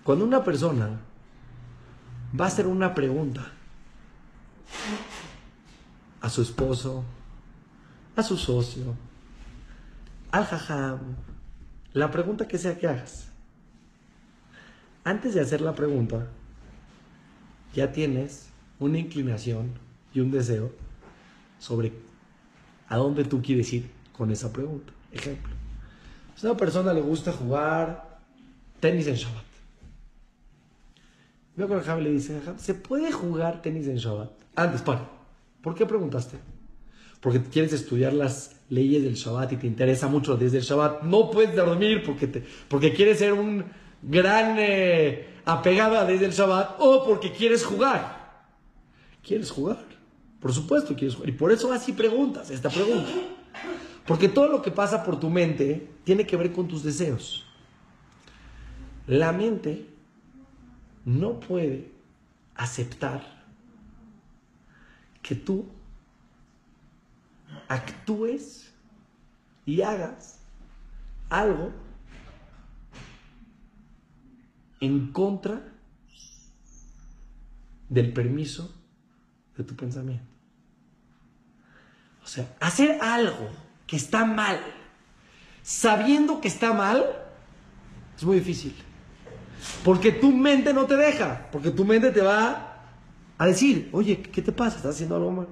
Cuando 0.03 0.25
una 0.25 0.43
persona 0.43 0.99
va 2.41 2.47
a 2.47 2.49
hacer 2.49 2.67
una 2.67 2.95
pregunta 2.95 3.53
a 6.23 6.31
su 6.31 6.41
esposo, 6.41 7.05
a 8.17 8.23
su 8.23 8.39
socio, 8.39 8.97
al 10.31 10.47
jajam, 10.47 10.99
la 11.93 12.11
pregunta 12.11 12.49
que 12.49 12.57
sea 12.57 12.79
que 12.79 12.89
hagas, 12.89 13.29
antes 15.05 15.35
de 15.35 15.43
hacer 15.43 15.61
la 15.61 15.75
pregunta, 15.75 16.27
ya 17.75 17.93
tienes 17.93 18.49
una 18.79 18.99
inclinación 18.99 19.75
y 20.15 20.21
un 20.21 20.31
deseo 20.31 20.73
sobre 21.59 21.93
a 22.93 22.97
dónde 22.99 23.25
tú 23.25 23.41
quieres 23.41 23.73
ir 23.73 23.89
con 24.13 24.31
esa 24.31 24.53
pregunta. 24.53 24.93
Ejemplo, 25.13 25.55
si 26.37 26.47
a 26.47 26.51
una 26.51 26.59
persona 26.59 26.93
le 26.93 27.01
gusta 27.01 27.33
jugar 27.33 28.19
tenis 28.81 29.07
en 29.07 29.15
Shabbat, 29.15 29.45
Veo 31.57 31.69
con 31.69 31.79
el 31.79 31.85
Jab 31.85 32.01
le 32.01 32.11
dice, 32.11 32.41
¿se 32.59 32.75
puede 32.75 33.13
jugar 33.13 33.61
tenis 33.61 33.87
en 33.87 33.97
Shabbat? 33.97 34.31
Antes, 34.57 34.83
para. 34.83 35.09
¿Por 35.63 35.75
qué 35.75 35.87
preguntaste? 35.87 36.39
Porque 37.21 37.43
quieres 37.43 37.73
estudiar 37.73 38.13
las 38.13 38.57
leyes 38.69 39.03
del 39.03 39.15
Shabbat 39.15 39.53
y 39.53 39.57
te 39.57 39.67
interesa 39.67 40.09
mucho 40.09 40.37
desde 40.37 40.59
el 40.59 40.65
Shabbat. 40.65 41.03
No 41.03 41.31
puedes 41.31 41.55
dormir 41.55 42.03
porque, 42.05 42.27
te, 42.27 42.45
porque 42.69 42.93
quieres 42.93 43.19
ser 43.19 43.33
un 43.33 43.65
gran 44.03 44.57
eh, 44.59 45.29
apegada 45.47 46.05
desde 46.05 46.27
el 46.27 46.33
Shabbat 46.33 46.77
o 46.79 47.05
porque 47.05 47.33
quieres 47.33 47.65
jugar. 47.65 48.43
¿Quieres 49.23 49.51
jugar? 49.51 49.92
Por 50.43 50.53
supuesto 50.53 50.97
quieres 50.97 51.15
jugar. 51.15 51.29
Y 51.29 51.33
por 51.33 51.53
eso 51.53 51.73
así 51.73 51.93
preguntas 51.93 52.51
esta 52.51 52.69
pregunta. 52.69 53.09
Porque 54.05 54.29
todo 54.29 54.49
lo 54.49 54.61
que 54.61 54.73
pasa 54.73 55.05
por 55.05 55.21
tu 55.21 55.31
mente 55.31 55.89
tiene 56.03 56.27
que 56.27 56.37
ver 56.37 56.53
con 56.53 56.67
tus 56.67 56.83
deseos. 56.83 57.47
La 59.07 59.33
mente 59.33 59.87
no 61.05 61.39
puede 61.39 61.93
aceptar 62.57 63.45
que 65.23 65.37
tú 65.37 65.67
actúes 67.69 68.75
y 69.65 69.83
hagas 69.83 70.41
algo 71.31 71.71
en 74.81 75.13
contra 75.13 75.73
del 77.89 78.13
permiso 78.13 78.75
de 79.57 79.63
tu 79.63 79.77
pensamiento. 79.77 80.32
Sea, 82.33 82.47
hacer 82.61 82.99
algo 83.03 83.51
que 83.87 83.97
está 83.97 84.25
mal, 84.25 84.59
sabiendo 85.63 86.41
que 86.41 86.49
está 86.49 86.73
mal, 86.73 87.05
es 88.17 88.25
muy 88.25 88.37
difícil. 88.37 88.75
Porque 89.85 90.13
tu 90.13 90.33
mente 90.33 90.73
no 90.73 90.87
te 90.87 90.97
deja, 90.97 91.47
porque 91.53 91.71
tu 91.71 91.85
mente 91.85 92.11
te 92.11 92.23
va 92.23 92.87
a 93.37 93.47
decir, 93.47 93.91
oye, 93.93 94.23
¿qué 94.23 94.41
te 94.41 94.51
pasa? 94.51 94.79
¿Estás 94.79 94.95
haciendo 94.95 95.17
algo 95.17 95.31
mal? 95.31 95.49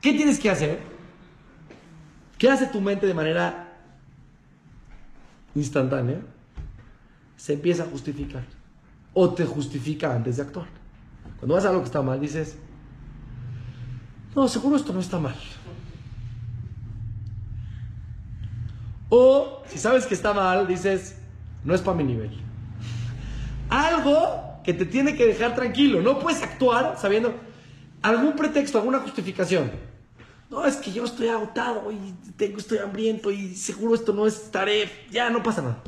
¿Qué 0.00 0.14
tienes 0.14 0.40
que 0.40 0.48
hacer? 0.48 0.80
¿Qué 2.38 2.48
hace 2.48 2.68
tu 2.68 2.80
mente 2.80 3.06
de 3.06 3.12
manera 3.12 3.70
instantánea? 5.54 6.22
Se 7.36 7.52
empieza 7.52 7.82
a 7.82 7.86
justificar. 7.88 8.44
O 9.12 9.34
te 9.34 9.44
justifica 9.44 10.14
antes 10.14 10.38
de 10.38 10.44
actuar. 10.44 10.68
Cuando 11.38 11.56
vas 11.56 11.66
a 11.66 11.68
algo 11.68 11.82
que 11.82 11.88
está 11.88 12.00
mal, 12.00 12.18
dices, 12.18 12.56
no, 14.34 14.48
seguro 14.48 14.76
esto 14.76 14.94
no 14.94 15.00
está 15.00 15.18
mal. 15.18 15.36
O 19.10 19.62
si 19.68 19.78
sabes 19.78 20.06
que 20.06 20.14
está 20.14 20.32
mal, 20.32 20.66
dices, 20.66 21.16
no 21.64 21.74
es 21.74 21.82
para 21.82 21.96
mi 21.96 22.04
nivel. 22.04 22.30
Algo 23.68 24.60
que 24.64 24.72
te 24.72 24.86
tiene 24.86 25.16
que 25.16 25.26
dejar 25.26 25.54
tranquilo. 25.54 26.00
No 26.00 26.18
puedes 26.18 26.42
actuar 26.42 26.96
sabiendo 26.98 27.34
algún 28.02 28.34
pretexto, 28.34 28.78
alguna 28.78 29.00
justificación. 29.00 29.70
No, 30.48 30.64
es 30.64 30.76
que 30.76 30.92
yo 30.92 31.04
estoy 31.04 31.28
agotado 31.28 31.92
y 31.92 32.14
tengo, 32.36 32.58
estoy 32.58 32.78
hambriento 32.78 33.30
y 33.30 33.54
seguro 33.54 33.94
esto 33.94 34.12
no 34.12 34.26
estaré. 34.26 34.90
Ya 35.10 35.28
no 35.28 35.42
pasa 35.42 35.62
nada. 35.62 35.82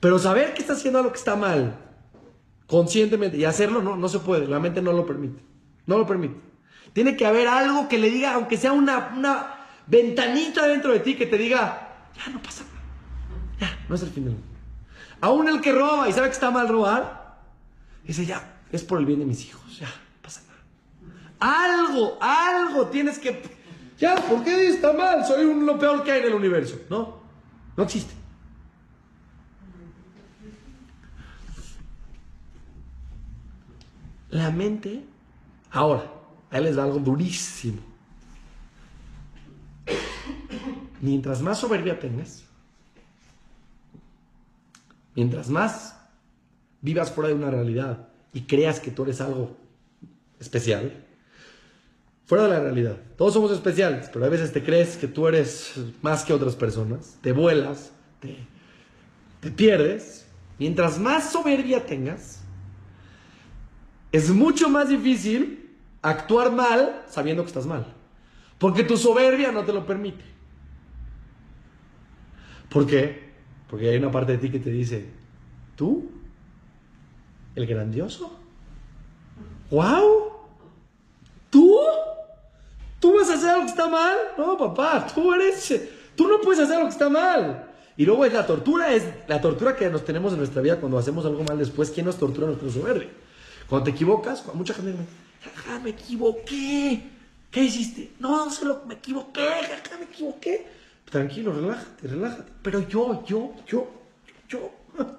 Pero 0.00 0.18
saber 0.18 0.54
que 0.54 0.62
está 0.62 0.72
haciendo 0.72 0.98
algo 0.98 1.12
que 1.12 1.18
está 1.18 1.36
mal, 1.36 1.76
conscientemente, 2.66 3.36
y 3.36 3.44
hacerlo, 3.44 3.82
no, 3.82 3.96
no 3.96 4.08
se 4.08 4.18
puede. 4.18 4.48
La 4.48 4.58
mente 4.58 4.82
no 4.82 4.92
lo 4.92 5.06
permite. 5.06 5.40
No 5.86 5.98
lo 5.98 6.06
permite. 6.06 6.40
Tiene 6.92 7.16
que 7.16 7.24
haber 7.24 7.46
algo 7.46 7.88
que 7.88 7.98
le 7.98 8.10
diga, 8.10 8.34
aunque 8.34 8.56
sea 8.56 8.72
una, 8.72 9.12
una 9.16 9.61
ventanita 9.86 10.66
dentro 10.66 10.92
de 10.92 11.00
ti, 11.00 11.14
que 11.14 11.26
te 11.26 11.38
diga, 11.38 12.08
ya 12.16 12.32
no 12.32 12.42
pasa 12.42 12.64
nada. 12.64 12.82
Ya, 13.60 13.84
no 13.88 13.94
es 13.94 14.02
el 14.02 14.10
fin 14.10 14.24
del 14.24 14.34
mundo. 14.34 14.48
Aún 15.20 15.48
el 15.48 15.60
que 15.60 15.72
roba 15.72 16.08
y 16.08 16.12
sabe 16.12 16.28
que 16.28 16.34
está 16.34 16.50
mal 16.50 16.68
robar, 16.68 17.38
dice, 18.04 18.26
ya, 18.26 18.60
es 18.72 18.82
por 18.82 18.98
el 18.98 19.06
bien 19.06 19.20
de 19.20 19.26
mis 19.26 19.44
hijos, 19.46 19.78
ya, 19.78 19.86
no 19.86 20.22
pasa 20.22 20.42
nada. 20.48 20.60
Algo, 21.38 22.18
algo 22.20 22.86
tienes 22.88 23.18
que... 23.18 23.42
Ya, 23.98 24.16
¿por 24.16 24.42
qué 24.42 24.66
está 24.66 24.92
mal? 24.92 25.24
Soy 25.24 25.44
un, 25.44 25.64
lo 25.64 25.78
peor 25.78 26.02
que 26.02 26.10
hay 26.10 26.20
en 26.22 26.26
el 26.26 26.34
universo. 26.34 26.80
No, 26.90 27.20
no 27.76 27.84
existe. 27.84 28.14
La 34.30 34.50
mente, 34.50 35.04
ahora, 35.70 36.10
ahí 36.50 36.64
les 36.64 36.74
da 36.74 36.84
algo 36.84 36.98
durísimo. 36.98 37.91
Mientras 41.02 41.42
más 41.42 41.58
soberbia 41.58 41.98
tengas, 41.98 42.44
mientras 45.16 45.50
más 45.50 45.98
vivas 46.80 47.10
fuera 47.10 47.28
de 47.28 47.34
una 47.34 47.50
realidad 47.50 48.08
y 48.32 48.42
creas 48.42 48.78
que 48.78 48.92
tú 48.92 49.02
eres 49.02 49.20
algo 49.20 49.56
especial, 50.38 51.04
fuera 52.24 52.44
de 52.44 52.50
la 52.50 52.60
realidad, 52.60 52.98
todos 53.16 53.34
somos 53.34 53.50
especiales, 53.50 54.08
pero 54.12 54.24
a 54.24 54.28
veces 54.28 54.52
te 54.52 54.62
crees 54.62 54.96
que 54.96 55.08
tú 55.08 55.26
eres 55.26 55.74
más 56.02 56.24
que 56.24 56.32
otras 56.32 56.54
personas, 56.54 57.18
te 57.20 57.32
vuelas, 57.32 57.90
te, 58.20 58.36
te 59.40 59.50
pierdes, 59.50 60.24
mientras 60.60 61.00
más 61.00 61.32
soberbia 61.32 61.84
tengas, 61.84 62.42
es 64.12 64.30
mucho 64.30 64.68
más 64.68 64.88
difícil 64.88 65.68
actuar 66.00 66.52
mal 66.52 67.02
sabiendo 67.08 67.42
que 67.42 67.48
estás 67.48 67.66
mal. 67.66 67.92
Porque 68.60 68.84
tu 68.84 68.96
soberbia 68.96 69.50
no 69.50 69.64
te 69.64 69.72
lo 69.72 69.84
permite. 69.84 70.31
¿Por 72.72 72.86
qué? 72.86 73.32
Porque 73.68 73.90
hay 73.90 73.96
una 73.96 74.10
parte 74.10 74.32
de 74.32 74.38
ti 74.38 74.50
que 74.50 74.58
te 74.58 74.70
dice, 74.70 75.06
¿tú? 75.76 76.10
¿El 77.54 77.66
grandioso? 77.66 78.38
¡Wow! 79.70 80.32
¿Tú? 81.50 81.78
¿Tú 82.98 83.14
vas 83.14 83.28
a 83.30 83.34
hacer 83.34 83.50
algo 83.50 83.64
que 83.64 83.70
está 83.70 83.88
mal? 83.88 84.16
No, 84.38 84.56
papá, 84.56 85.06
tú 85.14 85.32
eres... 85.34 85.88
Tú 86.16 86.28
no 86.28 86.40
puedes 86.40 86.60
hacer 86.60 86.76
algo 86.76 86.88
que 86.88 86.92
está 86.92 87.08
mal. 87.08 87.70
Y 87.96 88.06
luego 88.06 88.24
es 88.24 88.32
la 88.32 88.46
tortura, 88.46 88.94
es 88.94 89.04
la 89.28 89.40
tortura 89.40 89.76
que 89.76 89.88
nos 89.90 90.04
tenemos 90.04 90.32
en 90.32 90.38
nuestra 90.38 90.62
vida 90.62 90.80
cuando 90.80 90.98
hacemos 90.98 91.24
algo 91.26 91.44
mal 91.44 91.58
después. 91.58 91.90
¿Quién 91.90 92.06
nos 92.06 92.16
tortura? 92.16 92.46
Nuestro 92.46 92.70
soberbia. 92.70 93.08
Cuando 93.68 93.84
te 93.84 93.90
equivocas, 93.90 94.44
mucha 94.54 94.74
gente 94.74 94.92
me 94.92 94.98
dice, 94.98 95.80
me 95.82 95.90
equivoqué. 95.90 97.10
¿Qué 97.50 97.64
hiciste? 97.64 98.12
No, 98.18 98.50
solo 98.50 98.82
me 98.86 98.94
equivoqué, 98.94 99.46
me 99.98 100.04
equivoqué. 100.04 100.66
Tranquilo, 101.12 101.52
relájate, 101.52 102.08
relájate. 102.08 102.52
Pero 102.62 102.88
yo, 102.88 103.22
yo, 103.26 103.54
yo, 103.68 103.86
yo. 104.48 104.70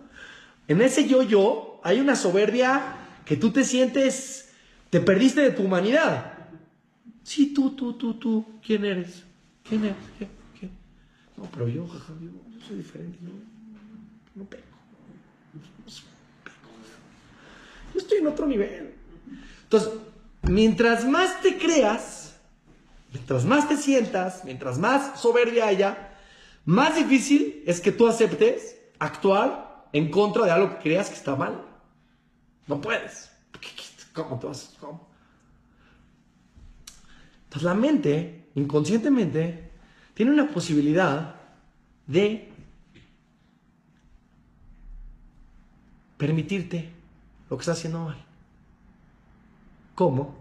En 0.67 0.81
ese 0.81 1.07
yo, 1.07 1.21
yo, 1.21 1.81
hay 1.83 1.99
una 1.99 2.15
soberbia 2.15 2.95
que 3.25 3.37
tú 3.37 3.51
te 3.51 3.63
sientes, 3.63 4.53
te 4.89 5.01
perdiste 5.01 5.41
de 5.41 5.51
tu 5.51 5.63
humanidad. 5.63 6.33
Sí, 7.21 7.53
tú, 7.53 7.71
tú, 7.71 7.93
tú, 7.93 8.15
tú. 8.15 8.59
¿Quién 8.65 8.85
eres? 8.85 9.23
¿Quién 9.67 9.83
eres? 9.83 9.97
No, 11.37 11.43
pero 11.51 11.67
yo, 11.67 11.85
jaja, 11.87 12.13
yo, 12.21 12.29
soy 12.65 12.77
diferente. 12.77 13.19
No, 13.21 13.31
no 14.35 14.45
pego. 14.45 14.63
Yo 17.93 17.99
estoy 17.99 18.17
en 18.19 18.27
otro 18.27 18.47
nivel. 18.47 18.93
Entonces, 19.63 19.91
mientras 20.43 21.05
más 21.05 21.41
te 21.41 21.57
creas, 21.57 22.22
mientras 23.13 23.45
más 23.45 23.69
te 23.69 23.77
sientas, 23.77 24.43
mientras 24.43 24.77
más 24.79 25.19
soberbia 25.21 25.67
haya, 25.67 26.17
más 26.65 26.95
difícil 26.95 27.63
es 27.65 27.79
que 27.79 27.91
tú 27.91 28.07
aceptes 28.07 28.77
actuar 28.99 29.87
en 29.93 30.09
contra 30.09 30.45
de 30.45 30.51
algo 30.51 30.71
que 30.71 30.83
creas 30.83 31.09
que 31.09 31.15
está 31.15 31.35
mal. 31.35 31.63
No 32.67 32.81
puedes. 32.81 33.31
¿Cómo 34.13 34.39
te 34.39 34.47
vas? 34.47 34.75
¿Cómo? 34.79 35.07
Entonces 37.45 37.63
la 37.63 37.73
mente, 37.73 38.49
inconscientemente, 38.55 39.71
tiene 40.13 40.31
una 40.31 40.49
posibilidad 40.49 41.35
de 42.07 42.51
permitirte 46.17 46.91
lo 47.49 47.57
que 47.57 47.61
está 47.61 47.73
haciendo 47.73 48.05
mal. 48.05 48.23
¿Cómo? 49.95 50.35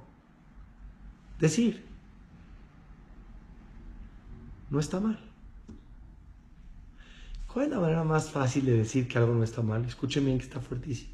Decir, 1.39 1.92
no 4.73 4.81
está 4.81 4.99
mal. 4.99 5.19
¿Cuál 7.47 7.67
es 7.67 7.73
la 7.73 7.79
manera 7.79 8.05
más 8.05 8.31
fácil 8.31 8.65
de 8.65 8.79
decir 8.79 9.07
que 9.07 9.19
algo 9.19 9.35
no 9.35 9.45
está 9.45 9.61
mal? 9.61 9.85
Escuchen 9.85 10.25
bien 10.25 10.39
que 10.39 10.45
está 10.45 10.61
fuertísimo. 10.61 11.13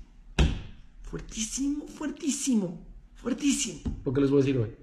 Fuertísimo, 1.02 1.88
fuertísimo, 1.88 2.78
fuertísimo. 3.16 3.80
Lo 4.04 4.12
que 4.12 4.20
les 4.20 4.30
voy 4.30 4.40
a 4.40 4.44
decir 4.44 4.58
hoy. 4.58 4.76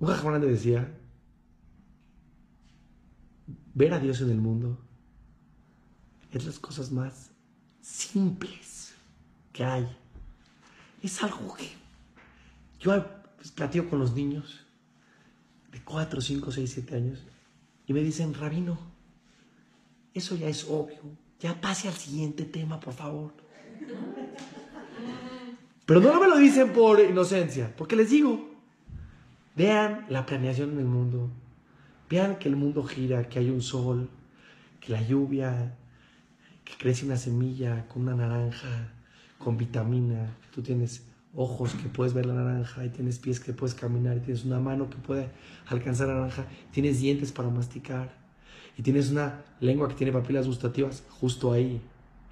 Un 0.00 0.08
jajamán 0.08 0.42
decía, 0.42 0.94
ver 3.74 3.94
a 3.94 3.98
Dios 3.98 4.20
en 4.20 4.30
el 4.30 4.38
mundo 4.38 4.78
es 6.32 6.44
las 6.44 6.58
cosas 6.58 6.92
más 6.92 7.30
simples 7.80 8.92
que 9.54 9.64
hay. 9.64 9.88
Es 11.02 11.22
algo 11.22 11.54
que 11.54 11.70
yo 12.78 13.17
pues, 13.38 13.84
con 13.88 13.98
los 13.98 14.14
niños 14.14 14.66
de 15.72 15.80
4, 15.82 16.20
5, 16.20 16.50
6, 16.52 16.70
7 16.70 16.96
años 16.96 17.24
y 17.86 17.92
me 17.92 18.02
dicen, 18.02 18.34
rabino, 18.34 18.78
eso 20.12 20.36
ya 20.36 20.48
es 20.48 20.64
obvio, 20.68 21.00
ya 21.40 21.60
pase 21.60 21.88
al 21.88 21.94
siguiente 21.94 22.44
tema, 22.44 22.78
por 22.80 22.92
favor. 22.92 23.32
Pero 25.86 26.00
no 26.00 26.20
me 26.20 26.28
lo 26.28 26.36
dicen 26.36 26.72
por 26.72 27.00
inocencia, 27.00 27.74
porque 27.74 27.96
les 27.96 28.10
digo, 28.10 28.50
vean 29.56 30.04
la 30.10 30.26
planeación 30.26 30.72
en 30.72 30.80
el 30.80 30.84
mundo, 30.84 31.30
vean 32.10 32.38
que 32.38 32.48
el 32.48 32.56
mundo 32.56 32.84
gira, 32.84 33.28
que 33.28 33.38
hay 33.38 33.48
un 33.48 33.62
sol, 33.62 34.10
que 34.80 34.92
la 34.92 35.00
lluvia, 35.00 35.74
que 36.64 36.74
crece 36.76 37.06
una 37.06 37.16
semilla 37.16 37.88
con 37.88 38.02
una 38.02 38.14
naranja, 38.14 38.92
con 39.38 39.56
vitamina, 39.56 40.36
tú 40.54 40.60
tienes 40.60 41.07
ojos 41.40 41.72
que 41.74 41.88
puedes 41.88 42.14
ver 42.14 42.26
la 42.26 42.34
naranja 42.34 42.84
y 42.84 42.88
tienes 42.88 43.20
pies 43.20 43.38
que 43.38 43.52
puedes 43.52 43.72
caminar 43.72 44.18
tienes 44.18 44.44
una 44.44 44.58
mano 44.58 44.90
que 44.90 44.96
puede 44.96 45.28
alcanzar 45.68 46.08
la 46.08 46.14
naranja, 46.14 46.46
tienes 46.72 47.00
dientes 47.00 47.30
para 47.30 47.48
masticar 47.48 48.10
y 48.76 48.82
tienes 48.82 49.12
una 49.12 49.44
lengua 49.60 49.88
que 49.88 49.94
tiene 49.94 50.12
papilas 50.12 50.48
gustativas 50.48 51.04
justo 51.20 51.52
ahí. 51.52 51.80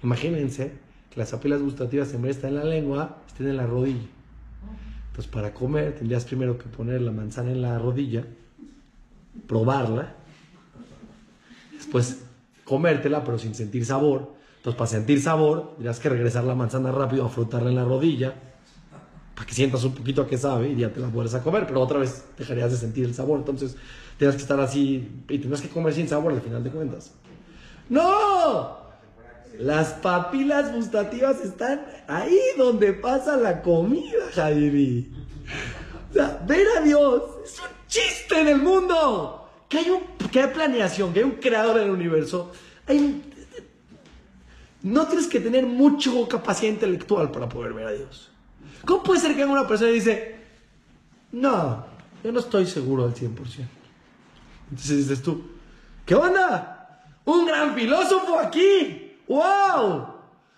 Imagínense 0.03 0.73
que 1.09 1.19
las 1.19 1.31
papilas 1.31 1.61
gustativas 1.61 2.13
en 2.13 2.21
vez 2.21 2.35
de 2.35 2.47
estar 2.47 2.49
en 2.49 2.57
la 2.57 2.65
lengua, 2.65 3.17
estén 3.25 3.47
en 3.47 3.55
la 3.55 3.65
rodilla. 3.65 4.07
Entonces 5.07 5.31
para 5.31 5.53
comer 5.53 5.95
tendrías 5.95 6.25
primero 6.25 6.57
que 6.57 6.65
poner 6.65 7.01
la 7.01 7.13
manzana 7.13 7.51
en 7.51 7.61
la 7.61 7.79
rodilla, 7.79 8.25
probarla, 9.47 10.15
después 11.73 12.23
comértela, 12.65 13.23
pero 13.23 13.39
sin 13.39 13.55
sentir 13.55 13.85
sabor. 13.85 14.35
Entonces, 14.57 14.77
para 14.77 14.89
sentir 14.89 15.21
sabor, 15.21 15.71
tendrías 15.75 15.99
que 15.99 16.09
regresar 16.09 16.43
la 16.43 16.55
manzana 16.55 16.91
rápido 16.91 17.25
a 17.25 17.29
frotarla 17.29 17.69
en 17.69 17.75
la 17.75 17.85
rodilla. 17.85 18.35
Para 19.37 19.45
que 19.45 19.53
sientas 19.53 19.83
un 19.83 19.93
poquito 19.93 20.23
a 20.23 20.27
qué 20.27 20.35
sabe 20.35 20.69
y 20.69 20.77
ya 20.77 20.89
te 20.91 20.99
la 20.99 21.09
vuelves 21.09 21.35
a 21.35 21.43
comer, 21.43 21.67
pero 21.67 21.79
otra 21.79 21.99
vez 21.99 22.25
dejarías 22.35 22.71
de 22.71 22.77
sentir 22.77 23.05
el 23.05 23.13
sabor. 23.13 23.37
Entonces, 23.37 23.75
tienes 24.17 24.35
que 24.35 24.41
estar 24.41 24.59
así 24.59 25.07
y 25.29 25.37
tienes 25.37 25.61
que 25.61 25.69
comer 25.69 25.93
sin 25.93 26.07
sabor 26.07 26.33
al 26.33 26.41
final 26.41 26.63
de 26.63 26.71
cuentas. 26.71 27.11
¡No! 27.87 28.79
Las 29.59 29.93
papilas 29.93 30.73
gustativas 30.73 31.39
están 31.45 31.85
ahí 32.07 32.39
donde 32.57 32.93
pasa 32.93 33.37
la 33.37 33.61
comida, 33.61 34.25
Javi. 34.33 35.13
O 36.09 36.13
sea, 36.15 36.43
ver 36.47 36.65
a 36.75 36.81
Dios 36.81 37.21
es 37.45 37.59
un 37.59 37.67
chiste 37.87 38.41
en 38.41 38.47
el 38.47 38.57
mundo. 38.57 39.51
Que 39.69 39.77
hay, 39.77 39.89
un, 39.91 40.29
que 40.31 40.41
hay 40.41 40.47
planeación, 40.51 41.13
que 41.13 41.19
hay 41.19 41.25
un 41.25 41.33
creador 41.33 41.77
en 41.77 41.83
el 41.83 41.91
universo. 41.91 42.53
No 44.81 45.05
tienes 45.05 45.27
que 45.27 45.39
tener 45.39 45.63
mucho 45.63 46.27
capacidad 46.27 46.71
intelectual 46.71 47.29
para 47.29 47.47
poder 47.47 47.73
ver 47.73 47.85
a 47.85 47.91
Dios. 47.91 48.31
¿Cómo 48.87 49.03
puede 49.03 49.19
ser 49.19 49.35
que 49.35 49.43
una 49.43 49.67
persona 49.67 49.91
dice, 49.91 50.37
no, 51.33 51.85
yo 52.23 52.31
no 52.31 52.39
estoy 52.39 52.65
seguro 52.65 53.03
al 53.03 53.13
100%? 53.13 53.35
Entonces 54.71 54.97
dices 54.97 55.21
tú, 55.21 55.43
¿qué 56.05 56.15
onda? 56.15 57.03
Un 57.25 57.45
gran 57.45 57.75
filósofo 57.75 58.39
aquí. 58.39 59.11
¡Wow! 59.27 60.07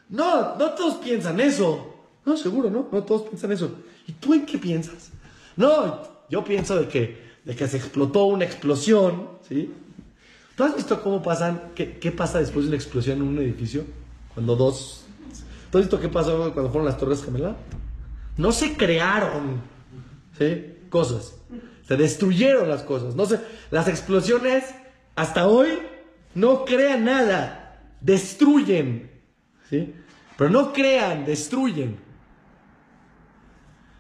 No, 0.10 0.56
no 0.58 0.70
todos 0.76 0.98
piensan 0.98 1.40
eso. 1.40 1.96
No, 2.24 2.38
seguro, 2.38 2.70
¿no? 2.70 2.88
No 2.92 3.04
todos 3.04 3.24
piensan 3.24 3.52
eso. 3.52 3.72
¿Y 4.06 4.12
tú 4.12 4.36
en 4.36 4.46
qué 4.46 4.60
piensas? 4.60 5.10
No, 5.56 6.00
yo 6.30 6.44
pienso 6.44 6.76
de 6.76 6.88
que, 6.88 7.32
de 7.44 7.56
que 7.56 7.68
se 7.68 7.78
explotó 7.78 8.26
una 8.26 8.46
explosión, 8.46 9.28
¿sí? 9.48 9.74
¿Tú 10.56 10.64
has 10.64 10.76
visto 10.76 11.02
cómo 11.02 11.24
pasan, 11.24 11.72
qué, 11.74 11.98
qué 11.98 12.12
pasa 12.12 12.38
después 12.38 12.66
de 12.66 12.70
una 12.70 12.78
explosión 12.78 13.18
en 13.18 13.24
un 13.24 13.40
edificio? 13.40 13.86
Cuando 14.36 14.56
dos... 14.56 15.06
¿Tú 15.72 15.80
has 15.80 15.86
visto 15.86 16.00
qué 16.00 16.10
pasó 16.10 16.54
cuando 16.54 16.70
fueron 16.72 16.86
las 16.86 17.00
Torres 17.00 17.24
Gemelas? 17.24 17.56
No 18.40 18.54
se 18.54 18.78
crearon 18.78 19.62
¿sí? 20.38 20.78
cosas, 20.90 21.36
se 21.86 21.98
destruyeron 21.98 22.70
las 22.70 22.84
cosas. 22.84 23.14
No 23.14 23.26
se, 23.26 23.38
las 23.70 23.90
explosiones 23.90 24.64
hasta 25.18 25.46
hoy 25.46 25.68
no 26.36 26.64
crean 26.64 27.04
nada, 27.04 27.84
destruyen. 28.00 29.12
¿sí? 29.70 29.94
Pero 30.38 30.50
no 30.50 30.72
crean, 30.72 31.26
destruyen. 31.26 32.00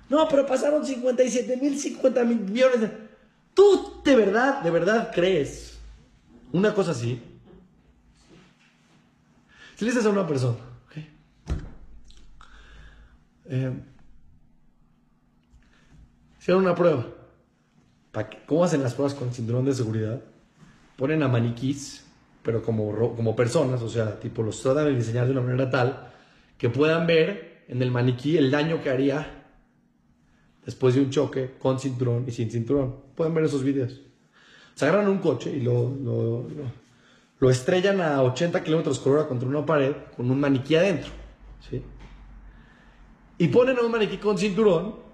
No, 0.08 0.25
pero 0.30 0.45
pasaron 0.45 0.86
57 0.86 1.58
mil, 1.58 1.78
50 1.78 2.23
mil 2.23 2.39
millones 2.39 2.80
de... 2.80 2.91
¿Tú 3.54 4.02
de 4.06 4.15
verdad, 4.15 4.62
de 4.62 4.71
verdad 4.71 5.12
crees 5.13 5.78
una 6.54 6.73
cosa 6.73 6.91
así? 6.91 7.21
Si 9.75 9.84
le 9.84 9.91
dices 9.91 10.06
a 10.06 10.10
una 10.10 10.25
persona, 10.25 10.60
¿okay? 10.88 11.10
eh, 13.49 13.73
Hicieron 16.39 16.63
una 16.63 16.75
prueba. 16.75 17.06
¿Cómo 18.45 18.63
hacen 18.63 18.82
las 18.82 18.93
pruebas 18.93 19.13
con 19.13 19.32
cinturón 19.34 19.65
de 19.65 19.73
seguridad? 19.73 20.21
Ponen 20.95 21.21
a 21.21 21.28
maniquís, 21.28 22.06
pero 22.41 22.62
como, 22.63 23.15
como 23.15 23.36
personas, 23.36 23.82
o 23.82 23.89
sea, 23.89 24.19
tipo 24.19 24.41
los 24.41 24.62
tratan 24.62 24.86
de 24.86 24.95
diseñar 24.95 25.25
de 25.25 25.32
una 25.34 25.41
manera 25.41 25.69
tal 25.69 26.12
que 26.58 26.69
puedan 26.69 27.08
ver 27.08 27.63
en 27.67 27.82
el 27.82 27.91
maniquí 27.91 28.38
el 28.38 28.52
daño 28.52 28.82
que 28.82 28.89
haría 28.89 29.45
después 30.65 30.95
de 30.95 31.02
un 31.02 31.10
choque 31.10 31.56
con 31.60 31.80
cinturón 31.80 32.25
y 32.28 32.32
sin 32.32 32.49
cinturón. 32.49 32.95
Pueden 33.15 33.34
ver 33.34 33.45
esos 33.45 33.63
videos. 33.63 34.02
Se 34.75 34.86
agarran 34.86 35.10
un 35.10 35.19
coche 35.19 35.52
y 35.52 35.62
lo, 35.62 35.89
lo, 35.89 36.47
lo, 37.39 37.49
estrellan 37.49 38.02
a 38.02 38.23
80 38.23 38.63
kilómetros 38.63 38.99
por 38.99 39.13
hora 39.13 39.28
contra 39.28 39.47
una 39.47 39.65
pared 39.65 39.93
con 40.15 40.30
un 40.32 40.39
maniquí 40.39 40.75
adentro. 40.75 41.12
¿sí? 41.69 41.82
Y 43.38 43.47
ponen 43.49 43.78
a 43.78 43.82
un 43.82 43.91
maniquí 43.91 44.17
con 44.17 44.38
cinturón 44.38 45.09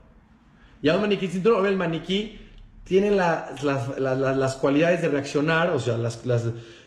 y 0.82 0.90
un 0.90 1.02
maniquí 1.02 1.28
cinturón, 1.28 1.66
el 1.66 1.78
maniquí 1.78 2.40
tiene 2.84 3.12
las, 3.12 3.64
las, 3.64 4.56
cualidades 4.56 5.02
de 5.02 5.10
reaccionar, 5.10 5.72
o 5.72 5.80
sea, 5.80 5.98
las, 5.98 6.22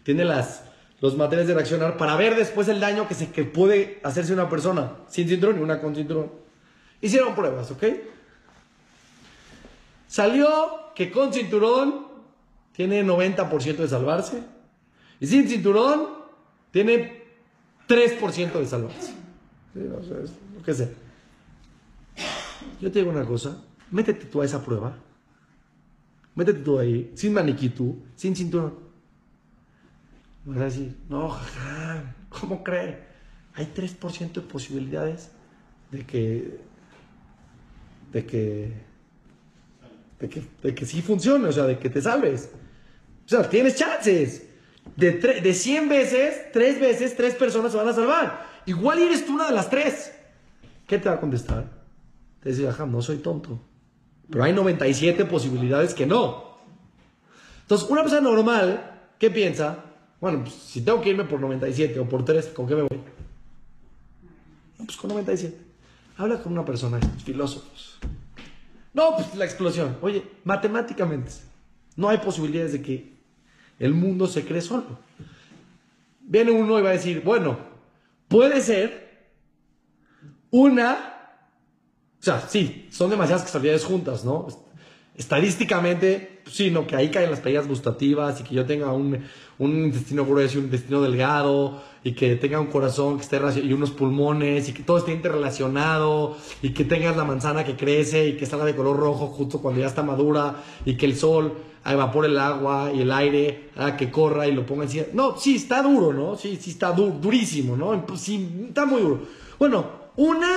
tiene 0.04 0.24
las, 0.24 0.62
los 1.00 1.16
materiales 1.16 1.48
de 1.48 1.54
reaccionar 1.54 1.96
para 1.96 2.16
ver 2.16 2.36
después 2.36 2.68
el 2.68 2.78
daño 2.78 3.08
que, 3.08 3.14
se, 3.14 3.30
que 3.30 3.44
puede 3.44 4.00
hacerse 4.04 4.32
una 4.32 4.48
persona 4.48 4.92
sin 5.08 5.28
cinturón 5.28 5.58
y 5.58 5.62
una 5.62 5.80
con 5.80 5.94
cinturón. 5.94 6.30
Hicieron 7.00 7.34
pruebas, 7.34 7.70
¿ok? 7.70 7.84
Salió 10.06 10.92
que 10.94 11.10
con 11.10 11.32
cinturón 11.32 12.06
tiene 12.72 13.04
90% 13.04 13.76
de 13.76 13.88
salvarse 13.88 14.42
y 15.20 15.26
sin 15.26 15.48
cinturón 15.48 16.08
tiene 16.70 17.24
3% 17.88 18.52
de 18.52 18.66
salvarse. 18.66 19.12
Sí, 19.74 19.80
no 19.80 20.02
sé, 20.02 20.32
lo 20.56 20.62
que 20.62 20.74
sea. 20.74 20.88
Yo 22.80 22.92
te 22.92 23.00
digo 23.00 23.10
una 23.10 23.24
cosa, 23.24 23.58
métete 23.90 24.26
tú 24.26 24.42
a 24.42 24.44
esa 24.44 24.64
prueba. 24.64 24.96
Métete 26.34 26.60
tú 26.60 26.78
ahí, 26.78 27.12
sin 27.14 27.32
maniquí 27.32 27.68
tú, 27.68 28.02
sin 28.14 28.34
cinturón. 28.36 28.74
Vas 30.44 30.58
a 30.58 30.64
decir, 30.64 30.96
no, 31.08 31.28
jaja, 31.28 32.14
¿cómo 32.28 32.62
cree? 32.62 33.06
Hay 33.54 33.72
3% 33.74 34.32
de 34.32 34.40
posibilidades 34.42 35.30
de 35.90 36.06
que, 36.06 36.60
de 38.12 38.24
que, 38.24 38.72
de 40.20 40.28
que, 40.28 40.42
de 40.62 40.74
que 40.74 40.86
sí 40.86 41.02
funcione, 41.02 41.48
o 41.48 41.52
sea, 41.52 41.64
de 41.64 41.78
que 41.78 41.90
te 41.90 42.00
salves. 42.00 42.50
O 43.26 43.28
sea, 43.28 43.48
tienes 43.50 43.76
chances. 43.76 44.44
De, 44.96 45.12
de 45.12 45.54
100 45.54 45.88
veces, 45.88 46.52
3 46.52 46.80
veces, 46.80 47.16
3 47.16 47.34
personas 47.34 47.72
se 47.72 47.78
van 47.78 47.88
a 47.88 47.92
salvar. 47.92 48.46
Igual 48.64 49.00
eres 49.00 49.26
tú 49.26 49.34
una 49.34 49.48
de 49.48 49.54
las 49.54 49.68
3. 49.68 50.12
¿Qué 50.86 50.98
te 50.98 51.08
va 51.08 51.16
a 51.16 51.20
contestar? 51.20 51.68
Te 52.40 52.50
dice, 52.50 52.66
ajá, 52.68 52.86
no 52.86 53.02
soy 53.02 53.18
tonto. 53.18 53.60
Pero 54.30 54.44
hay 54.44 54.52
97 54.52 55.24
posibilidades 55.24 55.94
que 55.94 56.06
no. 56.06 56.58
Entonces, 57.62 57.88
una 57.90 58.02
persona 58.02 58.22
normal, 58.22 59.00
¿qué 59.18 59.30
piensa? 59.30 59.84
Bueno, 60.20 60.42
pues, 60.42 60.54
si 60.54 60.82
tengo 60.82 61.00
que 61.00 61.10
irme 61.10 61.24
por 61.24 61.40
97 61.40 61.98
o 62.00 62.08
por 62.08 62.24
3, 62.24 62.48
¿con 62.48 62.66
qué 62.66 62.74
me 62.74 62.82
voy? 62.82 63.00
No, 64.78 64.84
pues 64.84 64.96
con 64.96 65.10
97. 65.10 65.56
Habla 66.16 66.42
con 66.42 66.52
una 66.52 66.64
persona, 66.64 66.98
filósofos. 67.24 67.98
No, 68.92 69.14
pues 69.14 69.34
la 69.34 69.44
explosión. 69.44 69.96
Oye, 70.02 70.24
matemáticamente, 70.44 71.30
no 71.96 72.08
hay 72.08 72.18
posibilidades 72.18 72.72
de 72.72 72.82
que 72.82 73.12
el 73.78 73.94
mundo 73.94 74.26
se 74.26 74.44
cree 74.44 74.60
solo. 74.60 74.98
Viene 76.20 76.50
uno 76.50 76.78
y 76.78 76.82
va 76.82 76.90
a 76.90 76.94
decir, 76.94 77.22
bueno, 77.22 77.58
puede 78.26 78.60
ser 78.60 79.28
una 80.50 81.17
o 82.20 82.24
sea, 82.24 82.40
sí, 82.48 82.88
son 82.90 83.10
demasiadas 83.10 83.44
casualidades 83.44 83.84
juntas, 83.84 84.24
¿no? 84.24 84.48
Estadísticamente, 85.16 86.40
pues 86.44 86.56
sí, 86.56 86.70
no, 86.70 86.86
que 86.86 86.96
ahí 86.96 87.10
caen 87.10 87.30
las 87.30 87.40
playas 87.40 87.66
gustativas 87.66 88.40
y 88.40 88.44
que 88.44 88.54
yo 88.54 88.66
tenga 88.66 88.92
un, 88.92 89.24
un 89.58 89.84
intestino 89.84 90.24
grueso 90.24 90.56
y 90.56 90.58
un 90.58 90.64
intestino 90.66 91.00
delgado 91.00 91.82
y 92.04 92.12
que 92.12 92.36
tenga 92.36 92.60
un 92.60 92.68
corazón 92.68 93.16
que 93.16 93.22
esté 93.22 93.40
y 93.62 93.72
unos 93.72 93.90
pulmones 93.90 94.68
y 94.68 94.72
que 94.72 94.82
todo 94.82 94.98
esté 94.98 95.12
interrelacionado 95.12 96.36
y 96.62 96.70
que 96.70 96.84
tengas 96.84 97.16
la 97.16 97.24
manzana 97.24 97.64
que 97.64 97.76
crece 97.76 98.28
y 98.28 98.36
que 98.36 98.46
salga 98.46 98.64
de 98.64 98.76
color 98.76 98.96
rojo 98.96 99.26
justo 99.26 99.60
cuando 99.60 99.80
ya 99.80 99.86
está 99.86 100.02
madura 100.02 100.62
y 100.84 100.96
que 100.96 101.06
el 101.06 101.16
sol 101.16 101.54
evapore 101.84 102.28
el 102.28 102.38
agua 102.38 102.92
y 102.94 103.02
el 103.02 103.10
aire 103.10 103.70
haga 103.76 103.96
que 103.96 104.10
corra 104.10 104.46
y 104.46 104.52
lo 104.52 104.66
ponga 104.66 104.84
encima. 104.84 105.04
No, 105.12 105.36
sí, 105.36 105.56
está 105.56 105.82
duro, 105.82 106.12
¿no? 106.12 106.36
Sí, 106.36 106.58
sí, 106.60 106.70
está 106.70 106.92
durísimo, 106.92 107.76
¿no? 107.76 108.04
Sí, 108.16 108.66
está 108.68 108.86
muy 108.86 109.02
duro. 109.02 109.22
Bueno, 109.58 109.86
una 110.16 110.48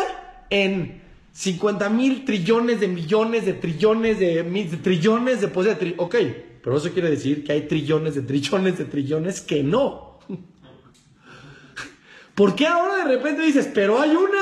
en 0.49 1.00
50 1.33 1.89
mil 1.89 2.25
trillones 2.25 2.79
de 2.79 2.87
millones 2.87 3.45
de 3.45 3.53
trillones 3.53 4.19
de, 4.19 4.43
de 4.43 4.77
trillones 4.77 5.41
de 5.41 5.47
pues 5.47 5.79
de 5.79 5.95
Ok, 5.97 6.15
pero 6.61 6.77
eso 6.77 6.91
quiere 6.91 7.09
decir 7.09 7.43
que 7.43 7.53
hay 7.53 7.67
trillones 7.67 8.15
de 8.15 8.21
trillones 8.21 8.77
de 8.77 8.85
trillones 8.85 9.41
que 9.41 9.63
no. 9.63 10.19
¿Por 12.35 12.55
qué 12.55 12.67
ahora 12.67 12.97
de 12.97 13.15
repente 13.15 13.43
dices, 13.43 13.69
pero 13.73 13.99
hay 13.99 14.11
una? 14.11 14.41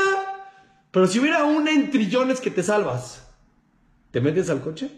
Pero 0.91 1.05
si 1.05 1.19
hubiera 1.19 1.43
una 1.43 1.71
en 1.71 1.91
trillones 1.91 2.41
que 2.41 2.49
te 2.49 2.63
salvas, 2.63 3.27
¿te 4.09 4.19
metes 4.19 4.49
al 4.49 4.61
coche? 4.61 4.89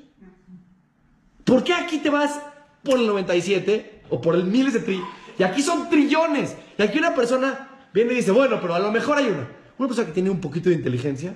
¿Por 1.44 1.64
qué 1.64 1.74
aquí 1.74 1.98
te 1.98 2.10
vas 2.10 2.40
por 2.84 2.98
el 2.98 3.08
97 3.08 4.04
o 4.10 4.22
por 4.22 4.36
el 4.36 4.46
miles 4.46 4.74
de 4.74 4.80
trillones? 4.80 5.10
Y 5.38 5.44
aquí 5.44 5.62
son 5.62 5.90
trillones. 5.90 6.56
Y 6.78 6.84
aquí 6.84 7.00
una 7.00 7.14
persona 7.14 7.88
viene 7.94 8.14
y 8.14 8.18
dice, 8.18 8.32
bueno, 8.32 8.60
pero 8.62 8.76
a 8.76 8.80
lo 8.80 8.92
mejor 8.92 9.18
hay 9.18 9.26
una. 9.26 9.50
Una 9.78 9.88
persona 9.88 10.08
que 10.08 10.14
tiene 10.14 10.30
un 10.30 10.40
poquito 10.40 10.70
de 10.70 10.76
inteligencia 10.76 11.36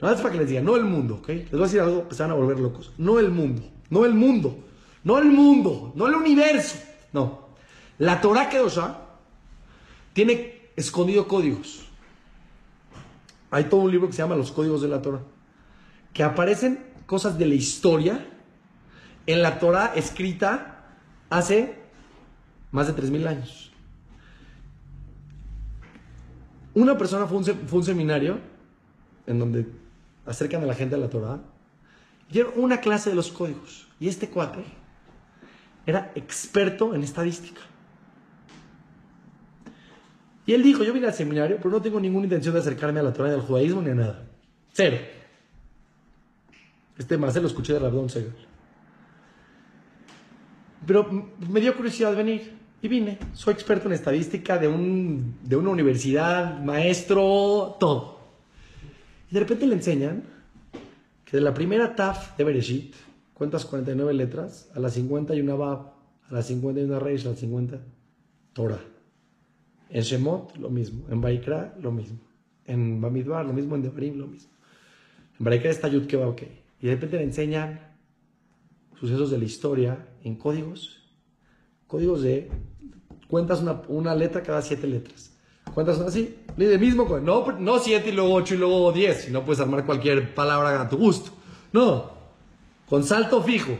No 0.00 0.10
es 0.10 0.20
para 0.20 0.32
que 0.32 0.38
les 0.38 0.48
diga, 0.48 0.60
no 0.60 0.76
el 0.76 0.84
mundo. 0.84 1.22
Les 1.26 1.50
voy 1.50 1.60
a 1.60 1.64
decir 1.64 1.80
algo 1.80 2.08
que 2.08 2.14
se 2.14 2.22
van 2.22 2.32
a 2.32 2.34
volver 2.34 2.58
locos. 2.58 2.92
No 2.98 3.18
el 3.18 3.30
mundo, 3.30 3.62
no 3.90 4.04
el 4.04 4.14
mundo, 4.14 4.64
no 5.04 5.18
el 5.18 5.26
mundo, 5.26 5.92
no 5.94 6.06
el 6.06 6.14
universo. 6.14 6.78
No. 7.12 7.48
La 7.98 8.20
Torah 8.20 8.48
Kedosha 8.48 8.98
tiene 10.12 10.70
escondido 10.76 11.26
códigos. 11.26 11.86
Hay 13.50 13.64
todo 13.64 13.80
un 13.82 13.90
libro 13.90 14.08
que 14.08 14.12
se 14.12 14.22
llama 14.22 14.36
Los 14.36 14.52
Códigos 14.52 14.82
de 14.82 14.88
la 14.88 15.00
Torah. 15.00 15.22
Que 16.12 16.22
aparecen 16.22 16.84
cosas 17.06 17.38
de 17.38 17.46
la 17.46 17.54
historia 17.54 18.26
en 19.26 19.42
la 19.42 19.58
Torah 19.58 19.92
escrita 19.94 20.84
hace 21.30 21.78
más 22.70 22.86
de 22.86 23.02
3.000 23.02 23.26
años. 23.26 23.72
Una 26.74 26.98
persona 26.98 27.26
fue 27.26 27.38
un, 27.38 27.44
fue 27.44 27.78
un 27.78 27.84
seminario 27.84 28.55
en 29.26 29.38
donde 29.38 29.66
acercan 30.24 30.62
a 30.62 30.66
la 30.66 30.74
gente 30.74 30.94
a 30.94 30.98
la 30.98 31.08
Torah, 31.08 31.40
dieron 32.30 32.52
una 32.56 32.80
clase 32.80 33.10
de 33.10 33.16
los 33.16 33.30
códigos. 33.30 33.86
Y 34.00 34.08
este 34.08 34.28
cuate 34.28 34.64
era 35.86 36.12
experto 36.14 36.94
en 36.94 37.02
estadística. 37.02 37.60
Y 40.46 40.52
él 40.52 40.62
dijo, 40.62 40.84
yo 40.84 40.92
vine 40.92 41.08
al 41.08 41.14
seminario, 41.14 41.56
pero 41.56 41.70
no 41.70 41.82
tengo 41.82 41.98
ninguna 41.98 42.26
intención 42.26 42.54
de 42.54 42.60
acercarme 42.60 43.00
a 43.00 43.02
la 43.02 43.12
Torah 43.12 43.30
del 43.30 43.40
judaísmo 43.40 43.82
ni 43.82 43.90
a 43.90 43.94
nada. 43.94 44.26
Cero. 44.72 44.98
Este 46.96 47.18
más 47.18 47.34
lo 47.36 47.46
escuché 47.46 47.72
de 47.72 47.80
Rabdon 47.80 48.08
Segal. 48.08 48.34
Pero 50.86 51.32
me 51.50 51.60
dio 51.60 51.74
curiosidad 51.76 52.14
venir 52.14 52.52
y 52.80 52.88
vine. 52.88 53.18
Soy 53.32 53.54
experto 53.54 53.88
en 53.88 53.94
estadística 53.94 54.56
de, 54.56 54.68
un, 54.68 55.36
de 55.42 55.56
una 55.56 55.70
universidad, 55.70 56.60
maestro, 56.60 57.76
todo. 57.80 58.15
Y 59.30 59.34
de 59.34 59.40
repente 59.40 59.66
le 59.66 59.74
enseñan 59.74 60.22
que 61.24 61.36
de 61.36 61.42
la 61.42 61.52
primera 61.52 61.94
taf 61.96 62.36
de 62.36 62.44
Bereshit, 62.44 62.94
cuentas 63.34 63.64
49 63.64 64.14
letras, 64.14 64.70
a 64.74 64.80
las 64.80 64.94
50 64.94 65.34
y 65.34 65.40
una 65.40 65.54
Bab, 65.54 65.92
a 66.28 66.34
las 66.34 66.46
50 66.46 66.80
y 66.80 66.84
una 66.84 66.98
Reish, 66.98 67.26
a 67.26 67.30
las 67.30 67.38
50 67.40 67.80
Torah. 68.52 68.80
En 69.90 70.02
Shemot, 70.02 70.56
lo 70.56 70.70
mismo. 70.70 71.06
En 71.10 71.20
Baikra, 71.20 71.76
lo 71.80 71.92
mismo. 71.92 72.18
En 72.64 73.00
Bamidbar, 73.00 73.44
lo 73.44 73.52
mismo. 73.52 73.76
En 73.76 73.82
Devarim, 73.82 74.18
lo 74.18 74.26
mismo. 74.26 74.50
En 75.38 75.44
Baikra 75.44 75.70
está 75.70 75.88
Yud 75.88 76.08
va 76.14 76.28
ok. 76.28 76.42
Y 76.80 76.86
de 76.86 76.94
repente 76.94 77.18
le 77.18 77.24
enseñan 77.24 77.80
sucesos 78.98 79.30
de 79.30 79.38
la 79.38 79.44
historia 79.44 80.08
en 80.22 80.36
códigos. 80.36 81.02
Códigos 81.86 82.22
de. 82.22 82.50
Cuentas 83.28 83.60
una, 83.60 83.82
una 83.88 84.14
letra 84.14 84.42
cada 84.42 84.62
siete 84.62 84.86
letras. 84.86 85.35
Cuentas 85.76 86.00
así. 86.00 86.34
De 86.56 86.78
mismo, 86.78 87.06
no, 87.20 87.52
no 87.52 87.78
siete 87.80 88.08
y 88.08 88.12
luego 88.12 88.32
ocho 88.32 88.54
y 88.54 88.56
luego 88.56 88.92
diez. 88.92 89.30
No 89.30 89.44
puedes 89.44 89.60
armar 89.60 89.84
cualquier 89.84 90.34
palabra 90.34 90.80
a 90.80 90.88
tu 90.88 90.96
gusto. 90.96 91.32
No. 91.70 92.12
Con 92.88 93.04
salto 93.04 93.42
fijo. 93.42 93.76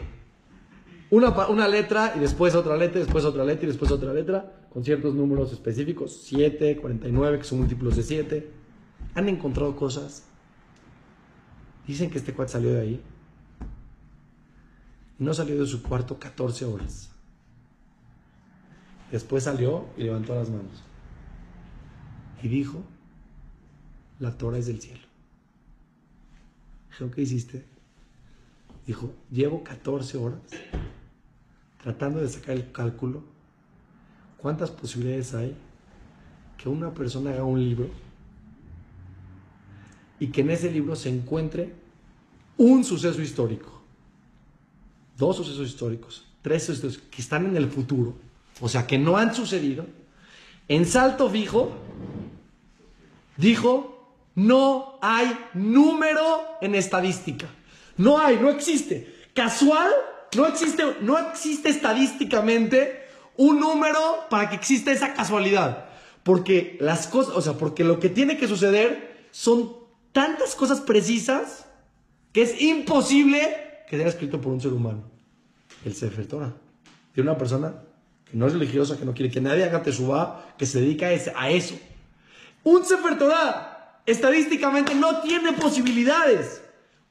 Una, 1.09 1.30
una 1.49 1.66
letra 1.66 2.12
y 2.14 2.18
después 2.18 2.55
otra 2.55 2.76
letra, 2.76 3.01
y 3.01 3.05
después 3.05 3.24
otra 3.24 3.47
letra 3.47 3.64
y 3.64 3.68
después 3.68 3.90
otra 3.90 4.12
letra 4.12 4.66
con 4.70 4.84
ciertos 4.84 5.14
números 5.14 5.55
específicos, 5.55 6.20
7, 6.24 6.76
49, 6.76 7.38
que 7.38 7.44
son 7.44 7.61
múltiplos 7.61 7.97
de 7.97 8.03
7. 8.03 8.51
Han 9.14 9.30
encontrado 9.30 9.74
cosas. 9.74 10.24
Dicen 11.86 12.11
que 12.11 12.18
este 12.18 12.34
cuate 12.34 12.53
salió 12.53 12.74
de 12.74 12.80
ahí. 12.82 13.03
No 15.18 15.32
salió 15.32 15.59
de 15.59 15.66
su 15.66 15.82
cuarto 15.82 16.18
14 16.18 16.66
horas. 16.66 17.11
Después 19.11 19.44
salió 19.44 19.86
y 19.97 20.03
levantó 20.03 20.34
las 20.34 20.51
manos. 20.51 20.86
Y 22.43 22.49
dijo, 22.49 22.82
la 24.18 24.37
Torah 24.37 24.59
es 24.59 24.66
del 24.66 24.80
cielo. 24.80 25.07
Dijo, 26.91 27.11
¿qué 27.11 27.22
hiciste? 27.22 27.64
Dijo, 28.87 29.12
llevo 29.30 29.64
14 29.64 30.18
horas 30.18 30.41
tratando 31.82 32.20
de 32.20 32.28
sacar 32.28 32.57
el 32.57 32.70
cálculo 32.72 33.37
¿Cuántas 34.47 34.70
posibilidades 34.70 35.34
hay 35.34 35.57
que 36.57 36.68
una 36.68 36.93
persona 36.93 37.30
haga 37.30 37.45
un 37.45 37.62
libro 37.62 37.89
y 40.20 40.28
que 40.28 40.43
en 40.43 40.51
ese 40.51 40.70
libro 40.70 40.97
se 40.97 41.09
encuentre 41.09 41.74
un 42.57 42.84
suceso 42.84 43.20
histórico, 43.20 43.82
dos 45.16 45.37
sucesos 45.37 45.68
históricos, 45.68 46.26
tres 46.43 46.64
sucesos 46.64 46.99
que 46.99 47.20
están 47.20 47.47
en 47.47 47.57
el 47.57 47.68
futuro, 47.68 48.14
o 48.61 48.68
sea, 48.68 48.87
que 48.87 48.99
no 48.99 49.16
han 49.16 49.34
sucedido, 49.34 49.84
en 50.68 50.87
salto 50.87 51.28
fijo, 51.28 51.72
dijo, 53.37 53.97
no 54.34 54.99
hay 55.03 55.37
número 55.55 56.43
en 56.61 56.74
estadística. 56.74 57.47
No 57.97 58.18
hay, 58.18 58.37
no 58.37 58.51
existe. 58.51 59.14
Casual, 59.34 59.91
no 60.37 60.47
existe, 60.47 60.84
no 61.01 61.18
existe 61.18 61.70
estadísticamente 61.70 63.03
un 63.37 63.61
número 63.61 64.26
para 64.30 64.49
que 64.51 64.57
exista 64.57 64.93
esa 64.93 65.14
casualidad. 65.14 65.87
Porque 66.22 66.76
las 66.80 67.07
cosas, 67.07 67.34
o 67.34 67.41
sea, 67.41 67.55
porque 67.55 67.84
lo 67.84 68.01
que 68.01 68.09
tiene 68.09 68.37
que 68.37 68.49
suceder 68.49 69.26
son 69.30 69.76
tantas 70.12 70.55
cosas 70.55 70.80
precisas 70.80 71.66
que 72.32 72.43
es 72.43 72.61
imposible 72.61 73.84
que 73.89 73.97
sea 73.97 74.09
escrito 74.09 74.41
por 74.41 74.53
un 74.53 74.61
ser 74.61 74.72
humano. 74.72 75.05
El 75.84 75.95
Sefer 75.95 76.26
Torah. 76.26 76.53
De 77.14 77.22
una 77.22 77.39
persona 77.39 77.74
que 78.30 78.37
no 78.37 78.47
es 78.47 78.53
religiosa, 78.53 78.99
que 78.99 79.05
no 79.05 79.14
quiere 79.14 79.30
que 79.30 79.41
nadie 79.41 79.64
haga 79.64 79.82
teshuva, 79.82 80.55
que 80.59 80.66
se 80.66 80.80
dedica 80.80 81.07
a 81.07 81.51
eso. 81.51 81.78
Un 82.66 82.84
Sefer 82.84 83.16
Torah 83.16 84.00
estadísticamente 84.04 84.92
no 84.92 85.20
tiene 85.20 85.52
posibilidades. 85.52 86.60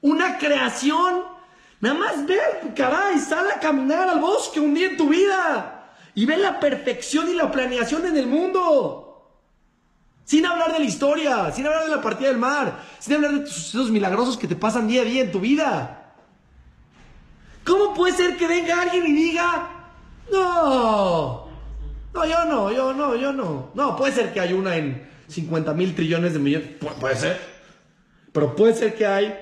Una 0.02 0.36
creación, 0.36 1.22
nada 1.80 1.94
más 1.94 2.26
ver, 2.26 2.74
caray, 2.76 3.18
sal 3.18 3.50
a 3.50 3.58
caminar 3.58 4.06
al 4.06 4.20
bosque 4.20 4.60
un 4.60 4.74
día 4.74 4.88
en 4.88 4.98
tu 4.98 5.08
vida 5.08 5.94
y 6.14 6.26
ve 6.26 6.36
la 6.36 6.60
perfección 6.60 7.30
y 7.30 7.32
la 7.32 7.50
planeación 7.50 8.04
en 8.04 8.18
el 8.18 8.26
mundo. 8.26 9.32
Sin 10.26 10.44
hablar 10.44 10.74
de 10.74 10.80
la 10.80 10.84
historia, 10.84 11.50
sin 11.52 11.64
hablar 11.64 11.84
de 11.84 11.96
la 11.96 12.02
partida 12.02 12.28
del 12.28 12.36
mar, 12.36 12.84
sin 12.98 13.14
hablar 13.14 13.32
de 13.32 13.46
sucesos 13.46 13.90
milagrosos 13.90 14.36
que 14.36 14.46
te 14.46 14.56
pasan 14.56 14.86
día 14.86 15.00
a 15.00 15.04
día 15.06 15.22
en 15.22 15.32
tu 15.32 15.40
vida. 15.40 16.12
¿Cómo 17.64 17.94
puede 17.94 18.12
ser 18.12 18.36
que 18.36 18.46
venga 18.46 18.82
alguien 18.82 19.06
y 19.06 19.12
diga, 19.12 19.70
no, 20.30 21.48
no, 22.12 22.26
yo 22.26 22.44
no, 22.44 22.70
yo 22.70 22.92
no, 22.92 23.14
yo 23.16 23.32
no. 23.32 23.70
No, 23.72 23.96
puede 23.96 24.12
ser 24.12 24.34
que 24.34 24.40
hay 24.40 24.52
una 24.52 24.76
en 24.76 25.15
50 25.28 25.74
mil 25.74 25.94
trillones 25.94 26.32
de 26.32 26.38
millones, 26.38 26.68
puede 27.00 27.16
ser. 27.16 27.40
Pero 28.32 28.54
puede 28.54 28.74
ser 28.74 28.94
que 28.94 29.06
hay 29.06 29.34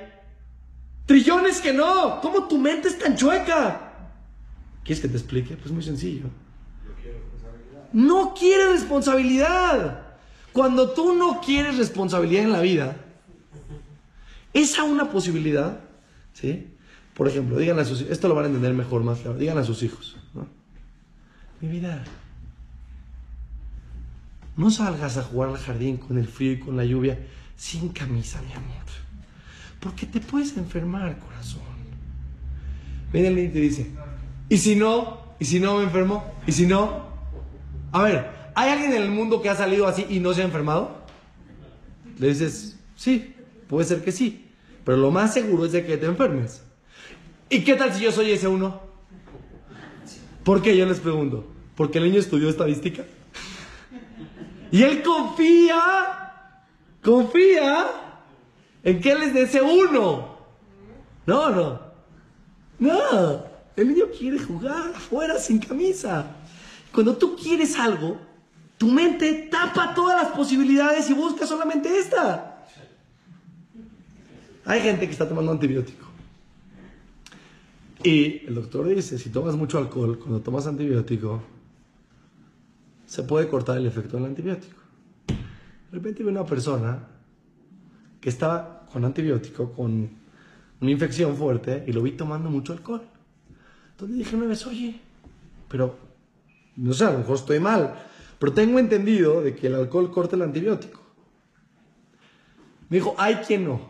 trillones 1.07 1.61
que 1.61 1.73
no. 1.73 2.21
¿Cómo 2.21 2.49
tu 2.49 2.59
mente 2.59 2.89
es 2.89 2.99
tan 2.99 3.17
chueca? 3.17 3.93
¿Quieres 4.85 5.01
que 5.01 5.09
te 5.09 5.17
explique? 5.17 5.57
Pues 5.57 5.73
muy 5.73 5.83
sencillo 5.83 6.29
no 7.95 8.35
quiere 8.35 8.73
responsabilidad. 8.73 10.03
Cuando 10.53 10.91
tú 10.91 11.15
no 11.15 11.41
quieres 11.41 11.79
responsabilidad 11.79 12.45
en 12.45 12.53
la 12.53 12.61
vida, 12.61 12.97
esa 14.53 14.83
una 14.83 15.11
posibilidad, 15.11 15.81
¿sí? 16.33 16.75
Por 17.15 17.29
ejemplo, 17.29 17.57
digan 17.57 17.79
a 17.79 17.85
sus 17.85 18.03
esto 18.03 18.29
lo 18.29 18.35
van 18.35 18.45
a 18.45 18.49
entender 18.49 18.75
mejor, 18.75 19.03
más 19.03 19.21
claro, 19.21 19.39
digan 19.39 19.59
a 19.59 19.65
sus 19.65 19.83
hijos, 19.83 20.17
Mi 21.61 21.69
vida, 21.69 22.05
no 24.57 24.71
salgas 24.71 25.17
a 25.17 25.23
jugar 25.23 25.51
al 25.51 25.59
jardín 25.59 25.97
con 25.97 26.19
el 26.19 26.29
frío 26.29 26.53
y 26.53 26.59
con 26.61 26.77
la 26.77 26.85
lluvia 26.85 27.19
sin 27.57 27.89
camisa, 27.89 28.41
mi 28.43 28.53
amor. 28.53 28.85
Porque 29.81 30.07
te 30.07 30.21
puedes 30.21 30.57
enfermar, 30.57 31.19
corazón. 31.19 31.63
Viene 33.13 33.29
el 33.29 33.39
y 33.39 33.49
te 33.49 33.61
dice, 33.61 33.91
¿y 34.49 34.59
si 34.59 34.77
no? 34.77 35.35
¿Y 35.39 35.45
si 35.45 35.61
no 35.61 35.79
me 35.79 35.85
enfermo? 35.85 36.25
¿Y 36.47 36.53
si 36.53 36.67
no? 36.67 37.07
A 37.93 38.03
ver, 38.03 38.31
¿hay 38.55 38.71
alguien 38.71 38.93
en 38.93 39.03
el 39.03 39.11
mundo 39.11 39.43
que 39.43 39.51
ha 39.51 39.57
salido 39.57 39.87
así 39.87 40.07
y 40.09 40.21
no 40.21 40.33
se 40.33 40.43
ha 40.43 40.45
enfermado? 40.45 41.05
Le 42.19 42.29
dices, 42.29 42.79
sí, 42.97 43.35
puede 43.69 43.87
ser 43.87 44.03
que 44.03 44.13
sí. 44.13 44.47
Pero 44.85 44.99
lo 44.99 45.11
más 45.11 45.35
seguro 45.35 45.65
es 45.65 45.73
de 45.73 45.85
que 45.85 45.97
te 45.97 46.07
enfermes. 46.07 46.63
¿Y 47.51 47.61
qué 47.61 47.75
tal 47.75 47.93
si 47.93 48.03
yo 48.03 48.13
soy 48.13 48.33
ese 48.33 48.49
uno? 48.49 48.81
¿Por 50.45 50.63
qué? 50.63 50.77
Yo 50.77 50.87
les 50.87 51.01
pregunto. 51.01 51.47
Porque 51.77 51.99
el 51.99 52.05
niño 52.05 52.21
estudió 52.21 52.49
estadística. 52.49 53.05
Y 54.75 54.83
él 54.83 55.05
confía, 55.05 56.53
confía 57.01 57.87
en 58.83 59.01
que 59.01 59.13
él 59.13 59.23
es 59.23 59.33
de 59.33 59.43
ese 59.43 59.63
uno. 59.63 60.37
No, 61.27 61.51
no. 61.51 61.81
No. 62.81 63.45
El 63.77 63.91
niño 63.91 64.07
quiere 64.19 64.37
jugar 64.37 64.91
afuera 64.97 65.39
sin 65.39 65.61
camisa. 65.61 66.27
Cuando 66.93 67.17
tú 67.17 67.37
quieres 67.37 67.79
algo, 67.79 68.19
tu 68.77 68.89
mente 68.89 69.49
tapa 69.49 69.95
todas 69.95 70.21
las 70.21 70.33
posibilidades 70.33 71.09
y 71.09 71.13
busca 71.13 71.47
solamente 71.47 71.97
esta. 71.97 72.67
Hay 74.65 74.81
gente 74.81 75.07
que 75.07 75.13
está 75.13 75.29
tomando 75.29 75.53
antibiótico. 75.53 76.05
Y 78.03 78.45
el 78.45 78.57
doctor 78.57 78.89
dice, 78.89 79.21
si 79.21 79.31
tomas 79.31 79.55
mucho 79.55 79.79
alcohol, 79.79 80.19
cuando 80.19 80.41
tomas 80.41 80.67
antibiótico, 80.67 81.54
se 83.15 83.23
puede 83.23 83.47
cortar 83.47 83.79
el 83.79 83.87
efecto 83.87 84.17
del 84.17 84.27
antibiótico. 84.27 84.81
De 85.29 85.93
repente 85.93 86.25
ve 86.25 86.31
una 86.31 86.45
persona 86.45 86.99
que 88.21 88.29
estaba 88.29 88.89
con 88.93 89.05
antibiótico, 89.05 89.71
con 89.71 90.11
una 90.81 90.91
infección 90.91 91.37
fuerte, 91.37 91.85
y 91.87 91.93
lo 91.93 92.03
vi 92.03 92.11
tomando 92.11 92.51
mucho 92.51 92.73
alcohol. 92.73 93.03
Entonces 93.93 94.19
dije 94.19 94.35
una 94.35 94.47
vez, 94.47 94.67
oye, 94.67 95.01
pero 95.69 95.97
no 96.75 96.93
sé, 96.93 97.05
a 97.05 97.13
lo 97.13 97.19
mejor 97.19 97.37
estoy 97.37 97.61
mal, 97.61 97.95
pero 98.41 98.53
tengo 98.53 98.81
entendido 98.81 99.43
de 99.43 99.55
que 99.55 99.69
el 99.69 99.77
alcohol 99.77 100.11
corta 100.11 100.35
el 100.35 100.43
antibiótico. 100.43 101.01
Me 102.89 102.97
dijo, 102.97 103.15
hay 103.17 103.37
quien 103.37 103.65
no. 103.67 103.81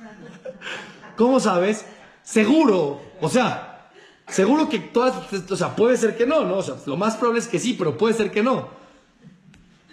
¿Cómo 1.18 1.40
sabes? 1.40 1.84
Seguro, 2.22 3.02
o 3.20 3.28
sea, 3.28 3.73
seguro 4.28 4.68
que 4.68 4.78
todas, 4.78 5.32
o 5.50 5.56
sea, 5.56 5.76
puede 5.76 5.96
ser 5.96 6.16
que 6.16 6.26
no, 6.26 6.44
¿no? 6.44 6.58
O 6.58 6.62
sea, 6.62 6.76
lo 6.86 6.96
más 6.96 7.16
probable 7.16 7.40
es 7.40 7.48
que 7.48 7.58
sí, 7.58 7.74
pero 7.78 7.96
puede 7.96 8.14
ser 8.14 8.30
que 8.30 8.42
no. 8.42 8.68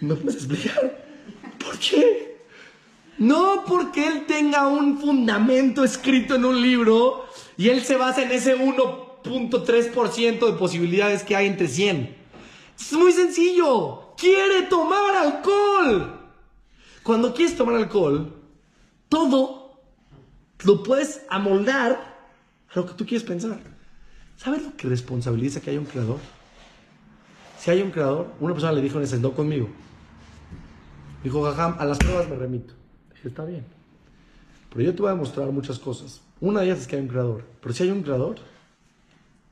¿Me 0.00 0.14
puedes 0.14 0.36
explicar? 0.36 1.04
¿Por 1.58 1.78
qué? 1.78 2.32
No 3.18 3.64
porque 3.66 4.06
él 4.06 4.26
tenga 4.26 4.66
un 4.66 4.98
fundamento 4.98 5.84
escrito 5.84 6.34
en 6.34 6.44
un 6.44 6.60
libro 6.60 7.26
y 7.56 7.68
él 7.68 7.82
se 7.82 7.96
basa 7.96 8.22
en 8.22 8.32
ese 8.32 8.56
1.3% 8.58 10.46
de 10.46 10.52
posibilidades 10.54 11.22
que 11.22 11.36
hay 11.36 11.46
entre 11.46 11.68
100. 11.68 12.16
Es 12.78 12.92
muy 12.94 13.12
sencillo. 13.12 14.14
Quiere 14.16 14.62
tomar 14.62 15.14
alcohol. 15.14 16.18
Cuando 17.02 17.32
quieres 17.34 17.56
tomar 17.56 17.76
alcohol, 17.76 18.34
todo 19.08 19.80
lo 20.64 20.82
puedes 20.82 21.22
amoldar 21.28 22.26
a 22.72 22.78
lo 22.78 22.86
que 22.86 22.94
tú 22.94 23.04
quieres 23.06 23.24
pensar. 23.24 23.71
¿Sabes 24.42 24.64
lo 24.64 24.76
que 24.76 24.88
responsabiliza 24.88 25.60
que 25.60 25.70
haya 25.70 25.78
un 25.78 25.86
creador? 25.86 26.18
Si 27.60 27.70
hay 27.70 27.80
un 27.80 27.92
creador, 27.92 28.26
una 28.40 28.54
persona 28.54 28.72
le 28.72 28.82
dijo 28.82 29.00
en 29.00 29.22
no 29.22 29.32
conmigo. 29.34 29.68
Dijo, 31.22 31.44
jajam, 31.44 31.76
a 31.78 31.84
las 31.84 31.98
pruebas 31.98 32.28
me 32.28 32.34
remito. 32.34 32.74
Dije, 33.14 33.28
está 33.28 33.44
bien. 33.44 33.64
Pero 34.70 34.80
yo 34.80 34.94
te 34.96 35.02
voy 35.02 35.12
a 35.12 35.14
mostrar 35.14 35.48
muchas 35.52 35.78
cosas. 35.78 36.22
Una 36.40 36.58
de 36.58 36.66
ellas 36.66 36.80
es 36.80 36.86
que 36.88 36.96
hay 36.96 37.02
un 37.02 37.08
creador. 37.08 37.44
Pero 37.60 37.72
si 37.72 37.84
hay 37.84 37.90
un 37.92 38.02
creador, 38.02 38.34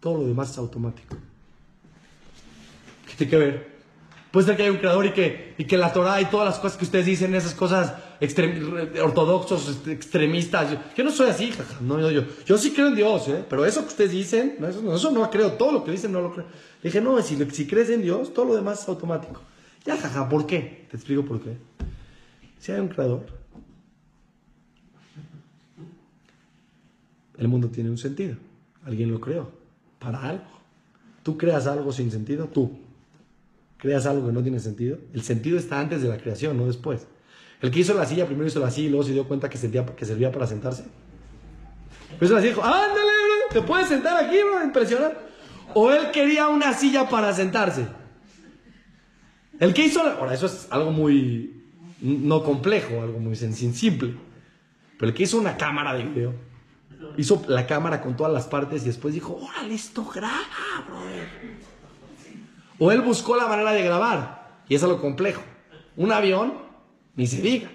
todo 0.00 0.18
lo 0.18 0.26
demás 0.26 0.50
es 0.50 0.58
automático. 0.58 1.16
¿Qué 3.06 3.14
tiene 3.14 3.30
que 3.30 3.36
ver? 3.36 3.69
Puede 4.30 4.46
ser 4.46 4.56
que 4.56 4.62
haya 4.62 4.72
un 4.72 4.78
creador 4.78 5.06
y 5.06 5.12
que, 5.12 5.54
y 5.58 5.64
que 5.64 5.76
la 5.76 5.92
Torah 5.92 6.20
y 6.20 6.26
todas 6.26 6.46
las 6.46 6.58
cosas 6.60 6.78
que 6.78 6.84
ustedes 6.84 7.06
dicen, 7.06 7.34
esas 7.34 7.54
cosas 7.54 7.94
ortodoxos, 9.02 9.68
este, 9.68 9.92
extremistas. 9.92 10.78
Yo, 10.96 11.02
no 11.02 11.10
soy 11.10 11.30
así, 11.30 11.50
jaja. 11.50 11.80
No, 11.80 11.98
yo, 12.00 12.10
yo, 12.10 12.22
yo, 12.46 12.56
sí 12.56 12.70
creo 12.72 12.88
en 12.88 12.94
Dios, 12.94 13.26
¿eh? 13.28 13.44
pero 13.48 13.64
eso 13.64 13.80
que 13.82 13.88
ustedes 13.88 14.12
dicen, 14.12 14.56
no, 14.60 14.68
eso, 14.68 14.82
no, 14.82 14.94
eso 14.94 15.10
no 15.10 15.28
creo. 15.30 15.54
Todo 15.54 15.72
lo 15.72 15.84
que 15.84 15.90
dicen 15.90 16.12
no 16.12 16.20
lo 16.20 16.32
creo. 16.32 16.46
dije, 16.80 17.00
no, 17.00 17.20
si, 17.22 17.36
si 17.50 17.66
crees 17.66 17.90
en 17.90 18.02
Dios, 18.02 18.32
todo 18.32 18.44
lo 18.44 18.54
demás 18.54 18.82
es 18.82 18.88
automático. 18.88 19.40
Ya, 19.84 19.96
jaja, 19.96 20.28
¿por 20.28 20.46
qué? 20.46 20.86
Te 20.90 20.96
explico 20.96 21.24
por 21.24 21.40
qué. 21.40 21.56
Si 22.60 22.70
hay 22.70 22.78
un 22.78 22.88
creador, 22.88 23.26
el 27.36 27.48
mundo 27.48 27.68
tiene 27.68 27.90
un 27.90 27.98
sentido. 27.98 28.36
Alguien 28.84 29.10
lo 29.10 29.20
creó 29.20 29.50
para 29.98 30.22
algo. 30.22 30.44
Tú 31.24 31.36
creas 31.36 31.66
algo 31.66 31.92
sin 31.92 32.12
sentido, 32.12 32.46
tú 32.46 32.78
creas 33.80 34.06
algo 34.06 34.26
que 34.26 34.32
no 34.32 34.42
tiene 34.42 34.60
sentido. 34.60 34.98
El 35.12 35.22
sentido 35.22 35.58
está 35.58 35.80
antes 35.80 36.02
de 36.02 36.08
la 36.08 36.18
creación, 36.18 36.56
no 36.56 36.66
después. 36.66 37.06
El 37.60 37.70
que 37.70 37.80
hizo 37.80 37.94
la 37.94 38.06
silla 38.06 38.26
primero 38.26 38.46
hizo 38.46 38.60
la 38.60 38.70
silla 38.70 38.88
y 38.88 38.90
luego 38.90 39.04
se 39.04 39.12
dio 39.12 39.26
cuenta 39.26 39.48
que, 39.50 39.58
sentía, 39.58 39.84
que 39.84 40.04
servía 40.04 40.30
para 40.30 40.46
sentarse. 40.46 40.84
Pues 42.18 42.30
la 42.30 42.40
dijo, 42.40 42.62
ándale, 42.62 43.10
te 43.50 43.62
puedes 43.62 43.88
sentar 43.88 44.24
aquí, 44.24 44.36
bro, 44.42 44.62
impresionante. 44.64 45.16
O 45.74 45.90
él 45.92 46.10
quería 46.12 46.48
una 46.48 46.72
silla 46.72 47.08
para 47.08 47.32
sentarse. 47.32 47.86
El 49.58 49.74
que 49.74 49.84
hizo, 49.84 50.02
la... 50.02 50.12
ahora 50.12 50.34
eso 50.34 50.46
es 50.46 50.66
algo 50.70 50.90
muy, 50.90 51.64
no 52.00 52.42
complejo, 52.42 53.02
algo 53.02 53.18
muy 53.18 53.36
simple. 53.36 54.14
Pero 54.98 55.10
el 55.10 55.14
que 55.14 55.22
hizo 55.24 55.38
una 55.38 55.56
cámara 55.56 55.94
de 55.94 56.04
video, 56.04 56.34
hizo 57.16 57.42
la 57.48 57.66
cámara 57.66 58.00
con 58.00 58.16
todas 58.16 58.32
las 58.32 58.46
partes 58.46 58.82
y 58.82 58.86
después 58.86 59.14
dijo, 59.14 59.36
órale, 59.36 59.74
esto 59.74 60.04
graba, 60.04 60.40
brother. 60.86 61.69
O 62.80 62.90
él 62.90 63.02
buscó 63.02 63.36
la 63.36 63.46
manera 63.46 63.72
de 63.72 63.82
grabar. 63.82 64.62
Y 64.68 64.74
eso 64.74 64.86
es 64.86 64.92
lo 64.92 65.00
complejo. 65.00 65.42
Un 65.96 66.10
avión, 66.10 66.54
ni 67.14 67.26
se 67.26 67.42
diga. 67.42 67.70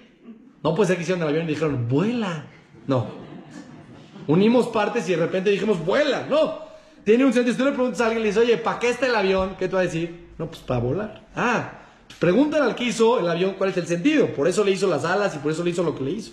No 0.62 0.74
puede 0.74 0.88
ser 0.88 0.96
que 0.96 1.02
hicieron 1.04 1.22
el 1.22 1.28
avión 1.28 1.44
y 1.44 1.50
dijeron, 1.50 1.88
vuela. 1.88 2.46
No. 2.88 3.06
Unimos 4.26 4.66
partes 4.66 5.08
y 5.08 5.12
de 5.12 5.18
repente 5.18 5.50
dijimos, 5.50 5.82
vuela. 5.86 6.26
No. 6.28 6.58
Tiene 7.04 7.24
un 7.24 7.32
sentido. 7.32 7.52
Si 7.52 7.58
tú 7.58 7.64
le 7.64 7.72
preguntas 7.72 8.00
a 8.00 8.06
alguien 8.06 8.20
y 8.20 8.22
le 8.24 8.28
dices, 8.30 8.42
oye, 8.42 8.56
¿para 8.58 8.80
qué 8.80 8.88
está 8.88 9.06
el 9.06 9.14
avión? 9.14 9.54
¿Qué 9.56 9.68
te 9.68 9.74
va 9.74 9.80
a 9.80 9.84
decir? 9.84 10.32
No, 10.38 10.48
pues 10.48 10.60
para 10.62 10.80
volar. 10.80 11.24
Ah, 11.36 11.70
pregúntale 12.18 12.64
al 12.64 12.74
que 12.74 12.84
hizo 12.84 13.20
el 13.20 13.28
avión 13.28 13.54
cuál 13.56 13.70
es 13.70 13.76
el 13.76 13.86
sentido. 13.86 14.26
Por 14.34 14.48
eso 14.48 14.64
le 14.64 14.72
hizo 14.72 14.88
las 14.88 15.04
alas 15.04 15.36
y 15.36 15.38
por 15.38 15.52
eso 15.52 15.62
le 15.62 15.70
hizo 15.70 15.84
lo 15.84 15.94
que 15.94 16.02
le 16.02 16.10
hizo. 16.10 16.32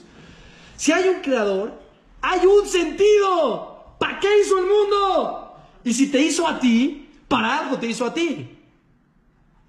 Si 0.75 0.91
hay 0.91 1.09
un 1.09 1.21
creador, 1.21 1.73
hay 2.21 2.43
un 2.43 2.65
sentido. 2.65 3.95
¿Para 3.99 4.19
qué 4.19 4.27
hizo 4.41 4.57
el 4.57 4.65
mundo? 4.65 5.57
Y 5.83 5.93
si 5.93 6.09
te 6.11 6.19
hizo 6.19 6.47
a 6.47 6.59
ti, 6.59 7.07
para 7.27 7.59
algo 7.59 7.77
te 7.77 7.85
hizo 7.85 8.05
a 8.05 8.13
ti. 8.13 8.62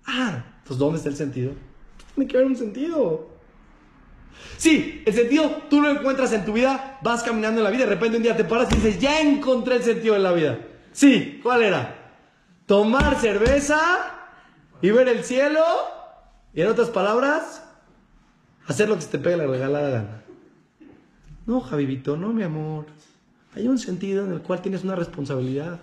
Ah, 0.06 0.44
entonces 0.58 0.78
¿dónde 0.78 0.98
está 0.98 1.08
el 1.08 1.16
sentido? 1.16 1.52
Tiene 2.14 2.30
que 2.30 2.36
haber 2.36 2.48
un 2.48 2.56
sentido. 2.56 3.30
Sí, 4.56 5.02
el 5.04 5.14
sentido 5.14 5.62
tú 5.68 5.80
lo 5.80 5.90
encuentras 5.90 6.32
en 6.32 6.44
tu 6.44 6.52
vida, 6.52 6.98
vas 7.02 7.22
caminando 7.22 7.60
en 7.60 7.64
la 7.64 7.70
vida, 7.70 7.84
de 7.84 7.90
repente 7.90 8.16
un 8.16 8.22
día 8.22 8.36
te 8.36 8.44
paras 8.44 8.70
y 8.72 8.76
dices, 8.76 9.00
ya 9.00 9.20
encontré 9.20 9.76
el 9.76 9.82
sentido 9.82 10.14
de 10.14 10.20
la 10.20 10.32
vida. 10.32 10.58
Sí, 10.92 11.40
¿cuál 11.42 11.62
era? 11.62 12.12
Tomar 12.66 13.20
cerveza 13.20 13.80
y 14.80 14.90
ver 14.90 15.08
el 15.08 15.24
cielo 15.24 15.64
y 16.52 16.60
en 16.60 16.68
otras 16.68 16.90
palabras, 16.90 17.64
hacer 18.66 18.88
lo 18.88 18.94
que 18.96 19.02
se 19.02 19.08
te 19.08 19.18
pegue 19.18 19.36
la 19.36 19.46
regalada 19.46 19.90
gana. 19.90 20.22
No, 21.46 21.60
Javivito, 21.60 22.16
no, 22.16 22.32
mi 22.32 22.42
amor. 22.42 22.86
Hay 23.54 23.68
un 23.68 23.78
sentido 23.78 24.24
en 24.24 24.32
el 24.32 24.40
cual 24.40 24.62
tienes 24.62 24.84
una 24.84 24.94
responsabilidad. 24.94 25.80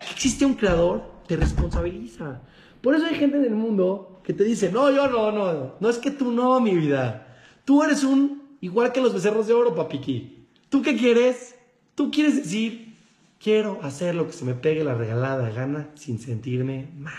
Existe 0.00 0.46
un 0.46 0.54
creador, 0.54 1.02
te 1.26 1.36
responsabiliza. 1.36 2.40
Por 2.80 2.94
eso 2.94 3.06
hay 3.06 3.16
gente 3.16 3.36
en 3.38 3.44
el 3.44 3.54
mundo 3.54 4.20
que 4.22 4.32
te 4.32 4.44
dice, 4.44 4.70
no, 4.70 4.90
yo 4.90 5.08
no, 5.08 5.32
no, 5.32 5.74
no, 5.80 5.88
es 5.88 5.98
que 5.98 6.10
tú 6.10 6.30
no, 6.32 6.60
mi 6.60 6.74
vida. 6.74 7.26
Tú 7.64 7.82
eres 7.82 8.04
un, 8.04 8.56
igual 8.60 8.92
que 8.92 9.00
los 9.00 9.12
becerros 9.12 9.46
de 9.46 9.54
oro, 9.54 9.74
papiqui. 9.74 10.46
¿Tú 10.68 10.82
qué 10.82 10.96
quieres? 10.96 11.56
Tú 11.94 12.10
quieres 12.10 12.36
decir, 12.36 12.94
quiero 13.42 13.80
hacer 13.82 14.14
lo 14.14 14.26
que 14.26 14.32
se 14.32 14.44
me 14.44 14.54
pegue 14.54 14.84
la 14.84 14.94
regalada 14.94 15.50
gana 15.50 15.88
sin 15.94 16.18
sentirme 16.20 16.90
mal. 16.96 17.14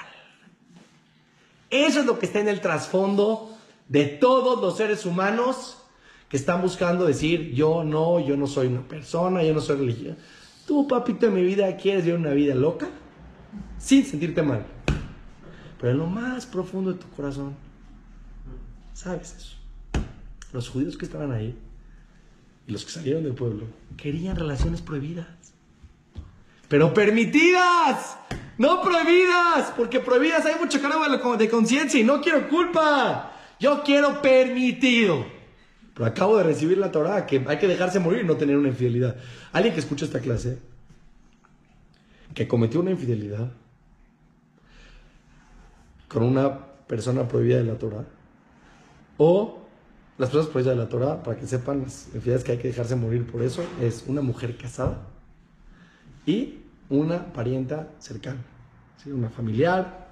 Eso 1.69 1.99
es 1.99 2.05
lo 2.05 2.17
que 2.19 2.25
está 2.25 2.39
en 2.39 2.47
el 2.47 2.61
trasfondo 2.61 3.57
de 3.87 4.05
todos 4.05 4.61
los 4.61 4.77
seres 4.77 5.05
humanos 5.05 5.77
que 6.29 6.37
están 6.37 6.61
buscando 6.61 7.05
decir, 7.05 7.53
yo 7.53 7.83
no, 7.83 8.19
yo 8.19 8.37
no 8.37 8.47
soy 8.47 8.67
una 8.67 8.87
persona, 8.87 9.43
yo 9.43 9.53
no 9.53 9.61
soy 9.61 9.77
religiosa. 9.77 10.17
Tú, 10.65 10.87
papito 10.87 11.25
de 11.25 11.31
mi 11.31 11.43
vida, 11.43 11.75
quieres 11.75 12.05
vivir 12.05 12.19
una 12.19 12.31
vida 12.31 12.55
loca 12.55 12.87
sin 13.79 14.05
sentirte 14.05 14.43
mal 14.43 14.63
pero 15.79 15.93
en 15.93 15.97
lo 15.97 16.07
más 16.07 16.45
profundo 16.45 16.91
de 16.91 16.99
tu 16.99 17.09
corazón, 17.09 17.55
sabes 18.93 19.35
eso. 19.37 19.55
Los 20.51 20.67
judíos 20.67 20.97
que 20.97 21.05
estaban 21.05 21.31
ahí 21.31 21.57
y 22.67 22.71
los 22.71 22.83
que 22.83 22.91
salieron 22.91 23.23
del 23.23 23.33
pueblo 23.33 23.65
querían 23.95 24.35
relaciones 24.35 24.81
prohibidas, 24.81 25.27
pero 26.67 26.93
permitidas, 26.93 28.17
no 28.57 28.81
prohibidas, 28.81 29.71
porque 29.77 29.99
prohibidas 29.99 30.45
hay 30.45 30.55
mucho 30.59 30.81
cargo 30.81 31.37
de 31.37 31.49
conciencia 31.49 31.99
y 31.99 32.03
no 32.03 32.21
quiero 32.21 32.49
culpa, 32.49 33.31
yo 33.59 33.81
quiero 33.83 34.21
permitido. 34.21 35.25
Pero 35.93 36.05
acabo 36.05 36.37
de 36.37 36.43
recibir 36.43 36.77
la 36.77 36.91
Torah, 36.91 37.25
que 37.25 37.43
hay 37.47 37.57
que 37.57 37.67
dejarse 37.67 37.99
morir 37.99 38.21
y 38.21 38.25
no 38.25 38.37
tener 38.37 38.57
una 38.57 38.69
infidelidad. 38.69 39.17
Alguien 39.51 39.73
que 39.73 39.79
escucha 39.79 40.05
esta 40.05 40.19
clase, 40.19 40.59
que 42.33 42.47
cometió 42.47 42.79
una 42.79 42.91
infidelidad, 42.91 43.51
con 46.09 46.23
una 46.23 46.67
persona 46.87 47.27
prohibida 47.27 47.57
de 47.57 47.63
la 47.63 47.75
Torah. 47.75 48.05
O 49.17 49.59
las 50.17 50.29
personas 50.29 50.51
prohibidas 50.51 50.77
de 50.77 50.83
la 50.83 50.89
Torah, 50.89 51.23
para 51.23 51.37
que 51.37 51.47
sepan 51.47 51.83
las 51.83 52.07
infidelidades 52.07 52.43
que 52.43 52.51
hay 52.51 52.57
que 52.57 52.67
dejarse 52.67 52.95
morir 52.97 53.25
por 53.25 53.41
eso, 53.41 53.63
es 53.81 54.03
una 54.07 54.21
mujer 54.21 54.57
casada 54.57 54.97
y 56.25 56.59
una 56.89 57.31
parienta 57.31 57.87
cercana, 57.99 58.41
una 59.05 59.29
familiar, 59.29 60.08